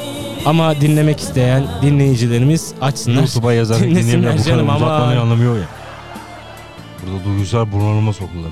Ama 0.47 0.81
dinlemek 0.81 1.21
isteyen 1.21 1.65
dinleyicilerimiz 1.83 2.73
açsınlar. 2.81 3.21
YouTube'a 3.21 3.53
yazarak 3.53 3.83
Dinlesinler 3.83 4.07
dinleyenler 4.13 4.39
bu 4.39 4.43
kadar 4.45 4.57
canım 4.57 4.71
ama- 4.71 4.87
uzatmanı 4.87 5.21
anlamıyor 5.21 5.57
ya. 5.57 5.65
Burada 7.07 7.25
duygusal 7.25 7.73
bunalıma 7.73 8.13
sokulurlar. 8.13 8.51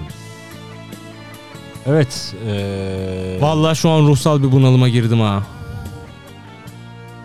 Evet. 1.87 2.35
Ee, 2.47 3.39
Vallahi 3.41 3.77
şu 3.77 3.91
an 3.91 4.01
ruhsal 4.07 4.43
bir 4.43 4.53
bunalıma 4.53 4.89
girdim 4.89 5.21
ha. 5.21 5.43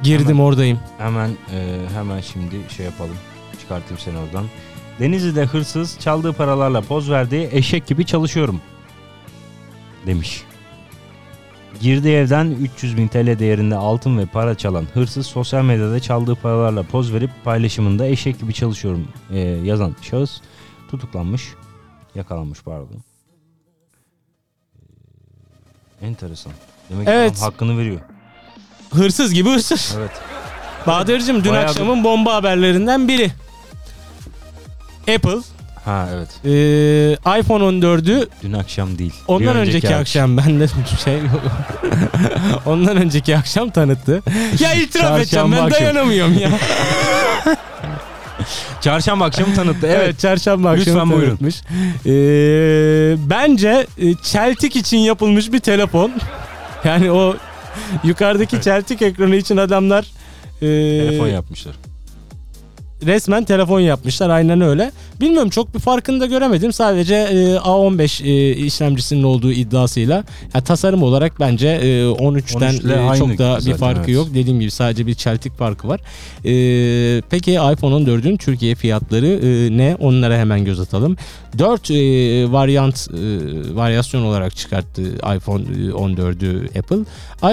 Girdim 0.04 0.28
Hemen. 0.28 0.44
oradayım. 0.44 0.80
Hemen 0.98 1.30
e, 1.30 1.78
hemen 1.94 2.22
şimdi 2.22 2.56
şey 2.78 2.86
yapalım. 2.86 3.16
Çıkartayım 3.62 4.00
seni 4.00 4.18
oradan. 4.18 4.46
Denizli'de 5.00 5.46
hırsız 5.46 6.00
çaldığı 6.00 6.34
paralarla 6.34 6.82
poz 6.82 7.10
verdiği 7.12 7.50
eşek 7.52 7.88
gibi 7.88 8.06
çalışıyorum. 8.06 8.62
Demiş. 10.06 10.44
Girdiği 11.82 12.16
evden 12.16 12.52
300 12.52 12.98
bin 12.98 13.08
TL 13.08 13.39
değerinde 13.39 13.76
altın 13.76 14.18
ve 14.18 14.26
para 14.26 14.56
çalan 14.56 14.86
hırsız 14.94 15.28
sosyal 15.28 15.63
medyada 15.63 16.00
çaldığı 16.00 16.36
paralarla 16.36 16.84
poz 16.84 17.13
verip 17.13 17.30
paylaşımında 17.44 18.08
eşek 18.08 18.39
gibi 18.39 18.54
çalışıyorum 18.54 19.08
e, 19.32 19.39
yazan 19.39 19.96
şahıs 20.02 20.42
tutuklanmış. 20.92 21.54
Yakalanmış 22.16 22.62
pardon. 22.63 23.12
Enteresan. 26.04 26.54
Demek 26.89 27.06
ki 27.08 27.13
Evet. 27.13 27.32
adam 27.38 27.52
hakkını 27.52 27.78
veriyor. 27.78 28.00
Hırsız 28.94 29.34
gibi 29.34 29.50
hırsız. 29.50 29.96
Evet. 30.00 30.12
Bahadır'cığım 30.88 31.44
dün 31.44 31.52
Bayağı 31.52 31.63
bir- 31.66 31.70
akşamın 31.70 32.04
bomba 32.04 32.36
haberlerinden 32.36 33.08
biri. 33.08 33.32
Apple 35.16 35.38
Ha 35.86 36.10
evet. 36.13 36.28
eee, 36.44 37.39
iPhone 37.39 37.63
14'ü 37.63 38.28
Dün 38.44 38.54
akşam 38.54 38.98
değil. 38.98 39.13
Bir 39.30 39.34
ondan 39.34 39.56
önceki, 39.56 39.96
akşam 39.96 40.38
bende 40.38 40.68
şey 41.04 41.18
yok. 41.18 41.42
ondan 42.66 42.98
önceki 42.98 43.38
akşam 43.38 43.70
tanıttı. 43.70 44.22
Ya 44.60 44.74
itiraf 44.74 45.18
edeceğim 45.20 45.52
ben 45.52 45.58
akşamı. 45.58 45.72
dayanamıyorum 45.72 46.39
ya. 46.39 46.50
Çarşamba 48.82 49.26
akşamı 49.26 49.56
tanıttı. 49.56 49.88
Evet. 49.88 50.00
Evet, 50.04 50.20
çarşamba 50.20 50.70
akşamı 50.70 50.98
Lütfen 50.98 51.12
buyurun. 51.12 51.28
tanıtmış. 51.28 51.62
Ee, 52.06 53.30
bence 53.30 53.88
çeltik 54.24 54.76
için 54.76 54.98
yapılmış 54.98 55.52
bir 55.54 55.60
telefon. 55.60 56.12
Yani 56.84 57.12
o 57.12 57.36
yukarıdaki 58.04 58.62
çeltik 58.62 59.02
ekranı 59.02 59.36
için 59.36 59.58
adamlar 59.58 60.06
e, 60.62 60.66
Telefon 61.08 61.28
yapmışlar. 61.28 61.76
Resmen 63.06 63.44
telefon 63.44 63.80
yapmışlar 63.80 64.30
aynen 64.30 64.62
öyle. 64.62 64.91
Bilmiyorum 65.22 65.49
çok 65.49 65.74
bir 65.74 65.80
farkını 65.80 66.20
da 66.20 66.26
göremedim. 66.26 66.74
Sadece 66.74 67.16
e, 67.16 67.56
A15 67.56 68.24
e, 68.24 68.56
işlemcisinin 68.56 69.24
olduğu 69.24 69.51
iddiasıyla 69.51 70.24
ya 70.56 70.62
tasarım 70.62 71.04
olarak 71.04 71.39
bence 71.39 71.68
e, 71.68 72.04
13'ten 72.04 72.74
13 72.74 72.84
ile 72.84 73.14
e, 73.14 73.18
çok 73.18 73.38
da 73.38 73.60
bir 73.66 73.74
farkı 73.74 73.99
evet. 73.99 74.16
yok. 74.16 74.28
Dediğim 74.34 74.60
gibi 74.60 74.72
sadece 74.72 75.08
bir 75.08 75.14
çeltik 75.14 75.58
farkı 75.58 75.88
var. 75.88 75.99
E, 76.45 77.22
peki 77.30 77.51
iPhone 77.51 77.95
14'ün 77.95 78.38
Türkiye 78.38 78.76
fiyatları 78.76 79.28
e, 79.28 79.78
ne? 79.78 79.97
Onlara 79.99 80.38
hemen 80.38 80.66
göz 80.66 80.80
atalım. 80.80 81.18
4 81.58 81.91
e, 81.91 81.95
varyant 82.51 83.08
e, 83.12 83.76
varyasyon 83.76 84.24
olarak 84.24 84.56
çıkarttı 84.56 85.01
iPhone 85.16 85.64
e, 85.64 85.89
14'ü 85.89 86.80
Apple. 86.80 86.97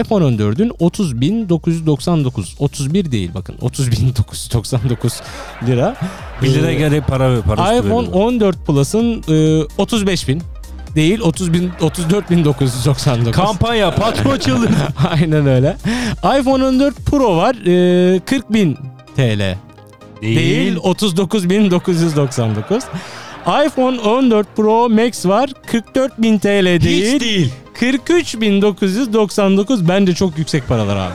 iPhone 0.00 0.24
14'ün 0.24 0.68
30.999 0.70 2.54
31 2.58 3.12
değil 3.12 3.30
bakın 3.34 3.54
30.999 3.54 5.20
lira. 5.66 5.96
1 6.42 6.54
lira 6.54 6.70
Ee, 6.70 6.74
geri 6.74 7.00
para 7.00 7.40
para 7.40 7.74
iPhone 7.74 8.08
veriyorlar. 8.08 8.20
14 8.20 8.66
Plus'ın 8.66 9.22
e, 9.28 9.64
35 9.78 10.28
bin 10.28 10.42
değil 10.94 11.20
30 11.20 11.52
bin 11.52 11.70
34.999. 11.80 13.30
Kampanya 13.30 13.94
patron 13.94 14.38
çıldır. 14.38 14.70
Aynen 15.10 15.46
öyle. 15.46 15.76
iPhone 16.40 16.64
14 16.64 16.96
Pro 17.06 17.36
var 17.36 17.54
e, 18.14 18.20
40 18.20 18.52
bin 18.52 18.74
TL 19.16 19.56
değil 20.22 20.76
39.999. 20.76 22.80
iPhone 23.66 24.00
14 24.00 24.56
Pro 24.56 24.88
Max 24.88 25.26
var 25.26 25.50
44 25.66 26.22
bin 26.22 26.38
TL 26.38 26.80
değil. 26.82 27.14
Hiç 27.14 27.20
değil. 27.20 27.52
43.999 27.80 29.88
bence 29.88 30.14
çok 30.14 30.38
yüksek 30.38 30.68
paralar 30.68 30.96
abi. 30.96 31.12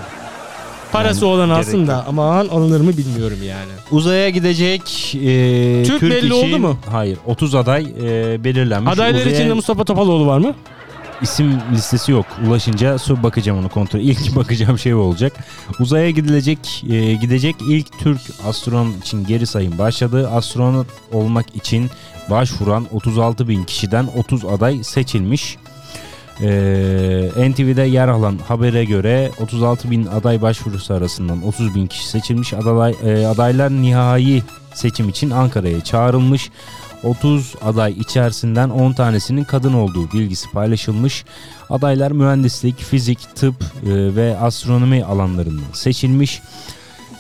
Parası 0.92 1.26
Yani 1.26 1.34
olan 1.34 1.48
gerek 1.50 1.60
alsın 1.60 1.88
da 1.88 1.92
yok. 1.94 2.06
aman 2.08 2.48
alınır 2.48 2.82
mı 2.82 2.98
bilmiyorum 2.98 3.38
yani. 3.48 3.72
Uzaya 3.92 4.30
gidecek 4.30 4.82
e, 5.16 5.84
Türk 5.84 6.02
belli 6.02 6.18
için- 6.18 6.30
oldu 6.54 6.60
mu? 6.60 6.78
Hayır 6.92 7.18
30 7.26 7.56
aday 7.56 7.84
e, 8.02 8.44
belirlenmiş. 8.44 8.94
Adaylar 8.94 9.20
Uzaya 9.20 9.36
içinde 9.36 9.54
Mustafa 9.54 9.84
Topaloğlu 9.84 10.28
var 10.28 10.38
mı? 10.38 10.54
isim 11.22 11.62
listesi 11.74 12.12
yok. 12.12 12.26
Ulaşınca 12.48 12.98
su 12.98 13.24
bakacağım 13.24 13.60
onu 13.60 13.70
kontrol. 13.70 14.00
İlk 14.04 14.36
bakacağım 14.36 14.80
şey 14.80 14.94
olacak. 14.94 15.34
Uzaya 15.80 16.10
gidilecek 16.10 16.84
e, 16.90 17.14
gidecek 17.14 17.56
ilk 17.70 18.00
Türk 18.00 18.20
astronot 18.48 18.98
için 19.02 19.26
geri 19.26 19.46
sayım 19.48 19.78
başladı. 19.78 20.30
Astronot 20.30 20.88
olmak 21.14 21.56
için 21.56 21.90
başvuran 22.30 22.88
36 22.92 23.48
bin 23.48 23.64
kişiden 23.64 24.08
30 24.18 24.46
aday 24.46 24.84
seçilmiş. 24.84 25.58
Ee, 26.42 27.52
NTV'de 27.52 27.82
yer 27.82 28.08
alan 28.08 28.38
habere 28.48 28.86
göre 28.86 29.32
36 29.40 29.92
bin 29.92 30.06
aday 30.06 30.42
başvurusu 30.42 30.94
arasından 30.94 31.48
30 31.48 31.76
bin 31.76 31.88
kişi 31.88 32.10
seçilmiş. 32.10 32.54
Aday, 32.54 32.96
e, 33.04 33.28
adaylar 33.28 33.72
nihai 33.72 34.44
seçim 34.74 35.10
için 35.10 35.30
Ankara'ya 35.30 35.82
çağrılmış. 35.82 36.50
30 37.04 37.56
aday 37.62 37.92
içerisinden 37.92 38.70
10 38.70 38.94
tanesinin 38.94 39.44
kadın 39.44 39.74
olduğu 39.74 40.12
bilgisi 40.12 40.52
paylaşılmış. 40.52 41.26
Adaylar 41.70 42.12
mühendislik, 42.12 42.80
fizik, 42.80 43.36
tıp 43.36 43.56
e, 43.62 44.16
ve 44.16 44.38
astronomi 44.38 45.06
alanlarından 45.06 45.74
seçilmiş. 45.74 46.42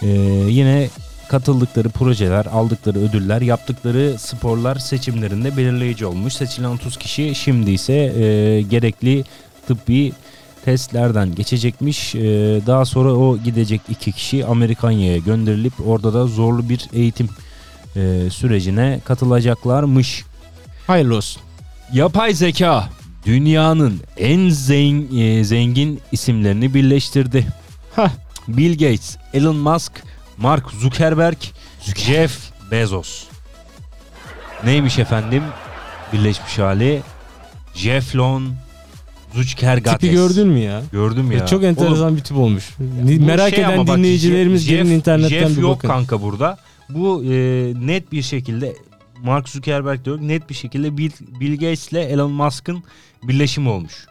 E, 0.01 0.07
yine 0.49 0.89
katıldıkları 1.28 1.89
projeler, 1.89 2.45
aldıkları 2.45 2.99
ödüller, 2.99 3.41
yaptıkları 3.41 4.15
sporlar 4.17 4.76
seçimlerinde 4.76 5.57
belirleyici 5.57 6.05
olmuş. 6.05 6.34
Seçilen 6.34 6.69
30 6.69 6.97
kişi 6.97 7.36
şimdi 7.36 7.71
ise 7.71 7.93
e, 7.93 8.61
gerekli 8.61 9.23
tıbbi 9.67 10.11
testlerden 10.65 11.36
geçecekmiş. 11.36 12.15
E, 12.15 12.21
daha 12.67 12.86
sonra 12.86 13.13
o 13.13 13.38
gidecek 13.38 13.82
iki 13.89 14.11
kişi 14.11 14.45
Amerikanya'ya 14.45 15.17
gönderilip 15.17 15.73
orada 15.88 16.13
da 16.13 16.28
zorlu 16.28 16.69
bir 16.69 16.89
eğitim 16.93 17.30
e, 17.95 18.30
sürecine 18.30 18.99
katılacaklarmış. 19.05 20.23
Hayırlı 20.88 21.15
olsun. 21.15 21.41
Yapay 21.93 22.34
zeka 22.34 22.89
dünyanın 23.26 24.01
en 24.17 24.39
zen- 24.49 25.19
e, 25.19 25.43
zengin 25.43 26.01
isimlerini 26.11 26.73
birleştirdi. 26.73 27.47
Hah. 27.95 28.09
Bill 28.47 28.71
Gates, 28.71 29.17
Elon 29.34 29.55
Musk, 29.55 29.91
Mark 30.38 30.71
Zuckerberg, 30.71 31.38
Jeff 31.95 32.51
Bezos. 32.71 33.23
Neymiş 34.63 34.99
efendim? 34.99 35.43
Birleşmiş 36.13 36.59
hali. 36.59 37.01
Jefflon 37.73 38.53
Zuckergates. 39.33 39.99
Tipi 39.99 40.13
gördün 40.13 40.47
mü 40.47 40.59
ya? 40.59 40.81
Gördüm 40.91 41.31
ya. 41.31 41.45
Çok 41.45 41.63
enteresan 41.63 41.97
Oğlum, 41.97 42.17
bir 42.17 42.21
tip 42.23 42.38
olmuş. 42.38 42.69
bu 42.79 43.25
Merak 43.25 43.49
şey 43.55 43.63
eden 43.63 43.88
bak, 43.88 43.97
dinleyicilerimiz 43.97 44.67
Jeff- 44.67 44.69
gelin 44.69 44.91
internetten 44.91 45.29
Jeff 45.47 45.57
bir 45.57 45.61
yok 45.61 45.75
bakın. 45.75 45.88
kanka 45.88 46.21
burada. 46.21 46.57
Bu 46.89 47.23
e, 47.23 47.29
net 47.88 48.11
bir 48.11 48.21
şekilde 48.21 48.75
Mark 49.23 49.49
Zuckerberg 49.49 50.05
de 50.05 50.09
yok. 50.09 50.21
Net 50.21 50.49
bir 50.49 50.55
şekilde 50.55 50.97
Bill, 50.97 51.11
Bill 51.39 51.53
Gates 51.53 51.91
ile 51.91 52.01
Elon 52.03 52.31
Musk'ın 52.31 52.83
birleşimi 53.23 53.69
olmuş. 53.69 54.05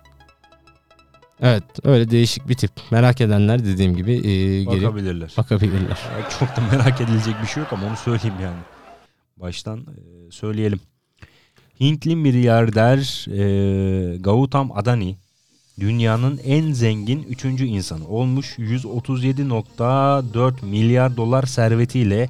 Evet 1.40 1.64
öyle 1.84 2.10
değişik 2.10 2.48
bir 2.48 2.54
tip. 2.54 2.70
Merak 2.90 3.20
edenler 3.20 3.64
dediğim 3.64 3.96
gibi 3.96 4.12
e, 4.12 4.64
gelip 4.64 4.82
Bakabilirler. 4.82 5.34
bakabilirler. 5.36 5.98
Çok 6.38 6.48
da 6.48 6.60
merak 6.72 7.00
edilecek 7.00 7.34
bir 7.42 7.46
şey 7.46 7.62
yok 7.62 7.72
ama 7.72 7.86
onu 7.86 7.96
söyleyeyim 7.96 8.36
yani. 8.42 8.58
Baştan 9.36 9.78
e, 9.80 9.84
söyleyelim. 10.30 10.80
Hintli 11.80 12.16
milyarder 12.16 13.26
e, 13.30 14.16
Gautam 14.16 14.72
Adani 14.72 15.16
dünyanın 15.80 16.40
en 16.44 16.72
zengin 16.72 17.22
3. 17.22 17.44
insanı 17.44 18.08
olmuş. 18.08 18.58
137.4 18.58 20.64
milyar 20.64 21.16
dolar 21.16 21.46
servetiyle 21.46 22.28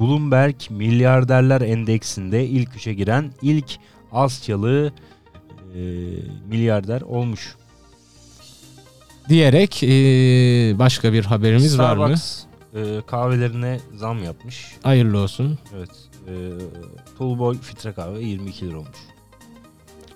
Bloomberg 0.00 0.54
Milyarderler 0.70 1.60
Endeksinde 1.60 2.46
ilk 2.46 2.76
üçe 2.76 2.94
giren 2.94 3.32
ilk 3.42 3.76
Asyalı 4.12 4.92
e, 5.74 5.80
milyarder 6.48 7.00
olmuş. 7.00 7.54
Diyerek 9.28 9.82
e, 9.82 9.88
başka 10.78 11.12
bir 11.12 11.24
haberimiz 11.24 11.78
var 11.78 11.96
mı? 11.96 12.18
Starbucks 12.18 12.38
e, 12.74 13.02
kahvelerine 13.06 13.80
zam 13.96 14.24
yapmış. 14.24 14.72
Hayırlı 14.82 15.18
olsun. 15.18 15.58
Evet. 15.76 15.90
E, 16.28 16.32
Tall 17.18 17.38
Boy 17.38 17.58
filtre 17.58 17.92
kahve 17.92 18.20
22 18.20 18.66
lira 18.66 18.76
olmuş. 18.76 18.98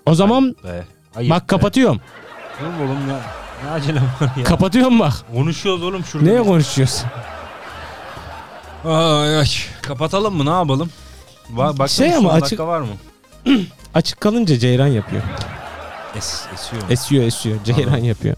O 0.05 0.15
zaman 0.15 0.55
Be. 0.63 0.85
Ayıp 1.15 1.31
bak 1.31 1.41
be. 1.41 1.47
kapatıyorum. 1.47 2.01
Oğlum 2.61 2.81
oğlum 2.89 3.09
ya. 3.09 3.21
Ne 3.65 3.69
acelem 3.71 4.03
var 4.21 4.31
ya. 4.37 4.43
Kapatıyorum 4.43 4.99
bak. 4.99 5.13
Konuşuyoruz 5.33 5.83
oğlum 5.83 6.05
şurada. 6.05 6.25
Neye 6.29 6.43
konuşuyorsun? 6.43 7.07
Ay, 8.85 9.37
ay. 9.37 9.45
Kapatalım 9.81 10.35
mı 10.35 10.45
ne 10.45 10.49
yapalım? 10.49 10.89
Va 11.49 11.77
baksana 11.79 12.07
Şey 12.07 12.15
ama 12.17 12.29
açık- 12.31 12.43
dakika 12.45 12.67
var 12.67 12.81
mı? 12.81 12.87
Açık 13.93 14.21
kalınca 14.21 14.57
ceyran 14.59 14.87
yapıyor. 14.87 15.21
Es, 16.17 16.45
esiyor. 16.53 16.83
Esiyor 16.89 17.23
esiyor. 17.23 17.63
Ceyran 17.63 17.83
Anladım. 17.87 18.05
yapıyor. 18.05 18.35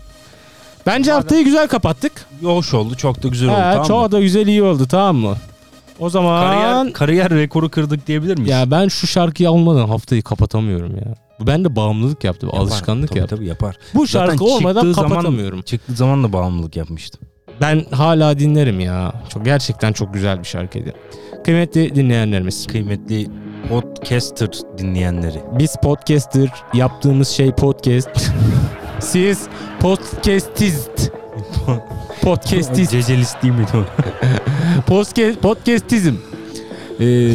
Bence 0.86 1.12
Madem- 1.12 1.16
haftayı 1.16 1.46
güzel 1.46 1.68
kapattık. 1.68 2.12
Hoş 2.44 2.74
oldu 2.74 2.96
çok 2.96 3.24
da 3.24 3.28
güzel 3.28 3.50
oldu 3.50 3.58
He, 3.84 3.88
tamam 3.88 4.04
mı? 4.04 4.12
da 4.12 4.20
güzel 4.20 4.48
iyi 4.48 4.64
oldu 4.64 4.88
tamam 4.88 5.16
mı? 5.16 5.36
O 6.00 6.10
zaman 6.10 6.44
Kariyer, 6.44 6.94
kariyer 6.94 7.30
rekoru 7.30 7.70
kırdık 7.70 8.08
diyebilir 8.08 8.38
miyiz? 8.38 8.52
ya 8.52 8.72
ben 8.72 8.88
şu 8.88 9.08
şarkıyı 9.08 9.50
almadan 9.50 9.88
haftayı 9.88 10.22
kapatamıyorum 10.24 10.96
ya. 10.96 11.16
Bu 11.40 11.48
bende 11.48 11.76
bağımlılık 11.76 12.24
yaptı. 12.24 12.46
Yapar, 12.46 12.60
alışkanlık 12.60 13.10
tabii, 13.10 13.20
yaptı. 13.20 13.36
Tabii 13.36 13.48
yapar. 13.48 13.78
Bu 13.96 14.08
Zaten 14.08 14.28
şarkı 14.30 14.44
olmadan 14.46 14.82
çıktığı 14.82 14.94
zaman- 14.94 15.10
kapatamıyorum. 15.10 15.62
Çıktığı 15.62 15.94
zaman 15.94 16.24
da 16.24 16.34
bağımlılık 16.34 16.76
yapmıştım. 16.76 17.22
Ben 17.62 17.86
hala 17.92 18.40
dinlerim 18.40 18.80
ya. 18.80 19.14
Çok 19.30 19.46
gerçekten 19.46 19.94
çok 19.94 20.14
güzel 20.14 20.40
bir 20.40 20.44
şarkıydı. 20.48 20.94
Kıymetli 21.46 21.96
dinleyenlerimiz. 21.96 22.68
Kıymetli 22.68 23.28
podcaster 23.70 24.50
dinleyenleri. 24.78 25.42
Biz 25.60 25.76
podcaster 25.84 26.50
yaptığımız 26.74 27.28
şey 27.28 27.52
podcast. 27.52 28.10
Siz 29.00 29.42
podcastist. 29.84 31.12
Podcastist. 32.22 32.92
Cecelist 32.92 33.44
değil 33.44 33.54
miydi 33.54 33.70
o? 33.74 33.84
Podcast, 34.88 35.42
podcastizm. 35.42 36.14
Ee, 37.00 37.30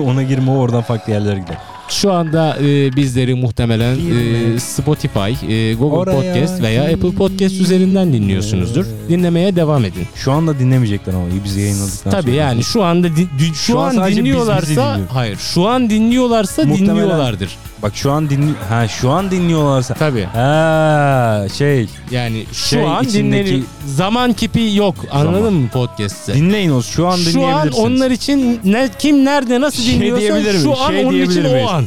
Ona 0.06 0.22
girme 0.22 0.50
o 0.50 0.54
oradan 0.54 0.82
farklı 0.82 1.12
yerlere 1.12 1.38
gider. 1.40 1.56
şu 1.88 2.12
anda 2.12 2.56
e, 2.60 2.96
bizleri 2.96 3.34
muhtemelen 3.34 3.94
e, 3.94 4.58
Spotify, 4.60 5.18
e, 5.48 5.74
Google 5.74 5.96
Oraya 5.96 6.16
Podcast 6.34 6.62
veya 6.62 6.82
Apple 6.84 7.10
Podcast 7.12 7.54
üzerinden 7.60 8.12
dinliyorsunuzdur. 8.12 8.86
Dinlemeye 9.08 9.56
devam 9.56 9.84
edin. 9.84 10.06
Şu 10.14 10.32
anda 10.32 10.58
dinlemeyecekler 10.58 11.14
ama 11.14 11.24
biz 11.44 11.56
yayınladıktan 11.56 12.10
sonra. 12.10 12.22
Tabii 12.22 12.34
yani 12.34 12.64
şu 12.64 12.82
anda 12.84 13.08
di- 13.08 13.16
di- 13.38 13.46
şu, 13.46 13.54
Şu 13.54 13.78
an 13.80 13.96
an, 13.96 14.10
dinliyorlarsa 14.10 14.66
dinliyoruz. 14.70 15.14
hayır 15.14 15.36
şu 15.54 15.68
an 15.68 15.90
dinliyorlarsa 15.90 16.62
Muhtemelen- 16.62 16.78
dinliyorlardır. 16.96 17.56
Bak 17.84 17.92
şu 17.96 18.12
an 18.12 18.30
dinli 18.30 18.52
ha 18.68 18.88
şu 18.88 19.10
an 19.10 19.30
dinliyorlarsa. 19.30 19.94
Tabii. 19.94 20.24
Ha 20.24 21.46
şey 21.58 21.88
Yani 22.10 22.44
şu 22.52 22.68
Şey, 22.68 22.84
an 22.86 23.04
içindeki- 23.04 23.14
dinleniyor. 23.44 23.64
Zaman 23.86 24.32
kipi 24.32 24.70
yok. 24.74 24.94
Anladın 25.12 25.34
Zaman. 25.34 25.52
mı 25.52 25.68
podcast'te? 25.68 26.34
dinleyin 26.34 26.70
o 26.70 26.82
şu 26.82 27.06
an 27.06 27.16
Şu 27.16 27.28
an 27.28 27.34
dinleyebilirsiniz. 27.34 27.78
onlar 27.78 28.10
için 28.10 28.60
ne 28.64 28.88
kim 28.98 29.24
nerede 29.24 29.60
nasıl 29.60 29.82
Şey 29.82 29.94
dinliyorsa 29.94 30.52
şu 30.62 30.80
an 30.82 30.90
Şey 30.90 31.06
onun 31.06 31.20
için 31.20 31.42
miyiz? 31.42 31.66
o 31.66 31.70
an. 31.70 31.84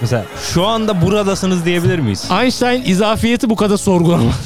Mesela 0.00 0.24
şu 0.54 0.66
anda 0.66 1.02
buradasınız 1.02 1.64
diyebilir 1.64 1.98
miyiz? 1.98 2.24
Einstein 2.42 2.82
izafiyeti 2.86 3.50
bu 3.50 3.56
kadar 3.56 3.76
sorgulamaz. 3.76 4.34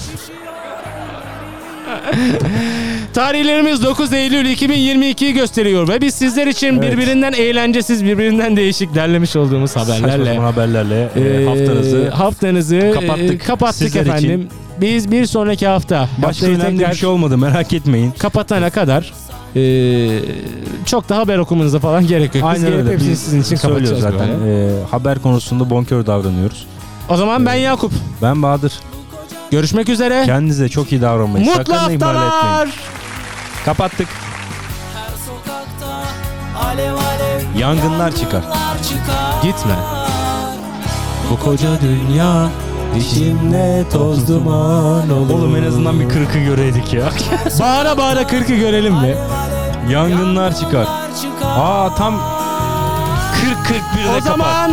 Tarihlerimiz 3.15 3.83
9 3.83 4.13
Eylül 4.13 4.47
2022'yi 4.47 5.33
gösteriyor 5.35 5.89
ve 5.89 6.01
biz 6.01 6.15
sizler 6.15 6.47
için 6.47 6.79
Evet. 6.79 6.93
birbirinden 6.93 7.33
eğlencesiz, 7.33 8.05
birbirinden 8.05 8.57
değişik 8.57 8.95
derlemiş 8.95 9.37
olduğumuz 9.37 9.71
Saçma 9.71 9.95
haberlerle 9.95 10.25
sapan 10.35 10.45
haberlerle 10.45 11.09
e, 11.17 11.21
e, 11.21 11.45
haftanızı 11.47 12.11
haftanızı 12.11 12.91
kapattık 12.95 13.31
e, 13.35 13.39
kapattık 13.39 13.77
sizler 13.89 14.01
efendim. 14.01 14.49
Biz 14.81 15.11
bir 15.11 15.27
sonraki 15.27 15.67
hafta 15.67 16.09
başka 16.19 16.27
haftayı 16.29 16.55
önemli 16.57 16.77
tekrar 16.79 16.93
bir 16.93 16.97
şey 16.97 17.09
olmadı 17.09 17.39
merak 17.39 17.73
etmeyin. 17.73 18.11
kapatana 18.11 18.71
kadar 18.71 19.13
e, 19.57 19.63
çok 20.87 21.09
da 21.09 21.17
haber 21.17 21.39
okumanıza 21.39 21.79
falan 21.79 22.07
gerek 22.07 22.35
yok. 22.35 22.35
Biz 22.35 22.43
Aynen 22.45 22.61
gelip 22.73 22.79
öyle. 22.87 22.93
hepsini 22.93 23.11
Biz 23.11 23.19
sizin 23.19 23.43
için 23.43 23.57
söylüyoruz 23.57 23.91
kapatacağız 24.03 24.21
zaten. 24.29 24.41
böyle. 24.41 24.81
E, 24.81 24.85
haber 24.91 25.19
konusunda 25.19 25.71
bonkör 25.71 26.07
davranıyoruz. 26.07 26.67
O 27.09 27.17
zaman 27.17 27.47
ben 27.47 27.55
Yakup. 27.55 27.93
Ben 28.23 28.43
Bahadır. 28.43 28.73
Görüşmek 29.51 29.89
üzere. 29.89 30.23
Kendinize 30.27 30.69
çok 30.69 30.93
iyi 30.93 31.03
davranmayın. 31.03 31.47
Mutlu 31.49 31.65
Sakın 31.65 31.75
ihmal 31.75 31.95
etmeyin. 31.95 32.15
haftalar. 32.31 32.69
Kapattık. 33.65 34.09
Her 34.95 35.11
sokakta 35.27 36.03
alev 36.69 36.93
alev 36.95 37.59
Yangınlar 37.59 38.11
çıkar. 38.17 38.43
çıkar. 38.89 39.43
Gitme. 39.43 39.75
Bu 41.31 41.39
koca 41.45 41.69
dünya 41.81 42.49
içimde 42.97 43.85
toz 43.93 44.29
duman 44.29 45.11
olur. 45.11 45.31
Oğlum 45.31 45.57
en 45.57 45.63
azından 45.65 46.01
bir 46.01 46.09
kırkı 46.09 46.39
göreydik 46.39 46.95
ya. 46.95 47.05
Bağıra 47.61 47.99
bağıra 47.99 48.27
kırkı 48.27 48.55
görelim 48.55 48.95
mi? 48.95 49.15
Yangınlar 49.91 50.57
çıkar. 50.61 50.87
Aa 51.45 51.95
tam 51.95 52.15
40 53.41 53.79
41'de 53.79 54.09
O 54.11 54.13
kapat. 54.13 54.23
zaman 54.23 54.73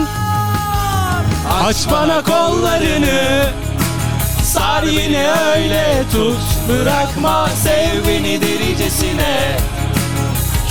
aç 1.63 1.75
bana 1.91 2.23
kollarını 2.23 3.43
Sar 4.43 4.83
yine 4.83 5.31
öyle 5.31 6.03
tut 6.11 6.37
Bırakma 6.69 7.47
sev 7.49 8.07
beni 8.07 8.41
delicesine 8.41 9.57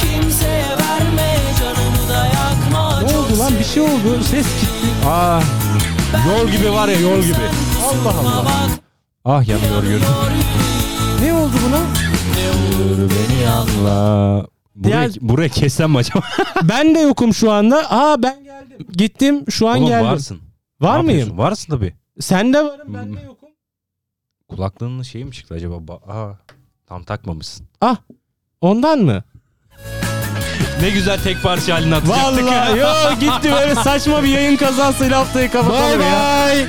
Kimseye 0.01 0.64
verme 0.68 1.36
canımı 1.61 2.09
da 2.09 2.26
yakma. 2.26 3.01
Ne 3.01 3.16
oldu 3.18 3.38
lan 3.38 3.53
bir 3.59 3.64
şey 3.64 3.82
oldu 3.82 4.22
ses 4.30 4.47
gitti 4.61 5.07
Aa 5.09 5.41
yol 6.28 6.49
gibi 6.49 6.72
var 6.72 6.88
ya 6.88 7.01
yol 7.01 7.22
gibi. 7.22 7.34
Allah 7.84 8.14
Allah 8.20 8.45
Bak 8.45 8.70
Ah 9.24 9.49
yanıyor 9.49 9.82
yürü. 9.82 10.03
Ne 11.22 11.32
oldu 11.34 11.53
buna? 11.66 11.78
Yürü 12.91 13.09
beni 13.11 13.49
anla. 13.49 14.47
Buraya, 14.74 14.91
Diğer- 15.11 15.16
buraya 15.20 15.49
kessem 15.49 15.91
mi 15.91 15.99
acaba? 15.99 16.20
Ben 16.62 16.95
de 16.95 16.99
yokum 17.01 17.34
şu 17.34 17.53
anda 17.53 17.91
Aa 17.91 18.22
ben 18.22 18.45
geldim 18.45 18.86
Gittim 18.93 19.45
şu 19.51 19.68
an 19.68 19.78
Oğlum 19.78 19.88
geldim 19.88 20.07
varsın. 20.07 20.38
Var 20.80 20.99
Ne 20.99 21.03
mıyım? 21.03 21.18
yapıyorsun? 21.18 21.38
Varsın 21.38 21.70
tabii. 21.72 21.95
Sen 22.20 22.53
de 22.53 22.64
varım 22.64 22.95
ben 22.95 23.16
de 23.16 23.20
yokum 23.20 23.39
Kulaklığının 24.51 25.03
şeyi 25.03 25.25
mi 25.25 25.33
çıktı 25.33 25.55
acaba? 25.55 25.75
Ba- 25.75 26.13
Aa, 26.13 26.39
tam 26.87 27.03
takmamışsın. 27.05 27.67
Ah 27.81 27.97
ondan 28.61 28.99
mı? 28.99 29.23
Ne 30.81 30.91
güzel 30.91 31.21
tek 31.21 31.43
parça 31.43 31.75
halini 31.75 31.95
atacaktık 31.95 32.45
Vallahi 32.45 32.79
yo 32.79 32.89
gitti 33.21 33.53
böyle 33.53 33.75
saçma 33.75 34.23
bir 34.23 34.29
yayın 34.29 34.57
kazasıyla 34.57 35.19
haftayı 35.21 35.51
kapatalım 35.51 36.01
Bay 36.01 36.07
ya. 36.09 36.13
bay. 36.13 36.67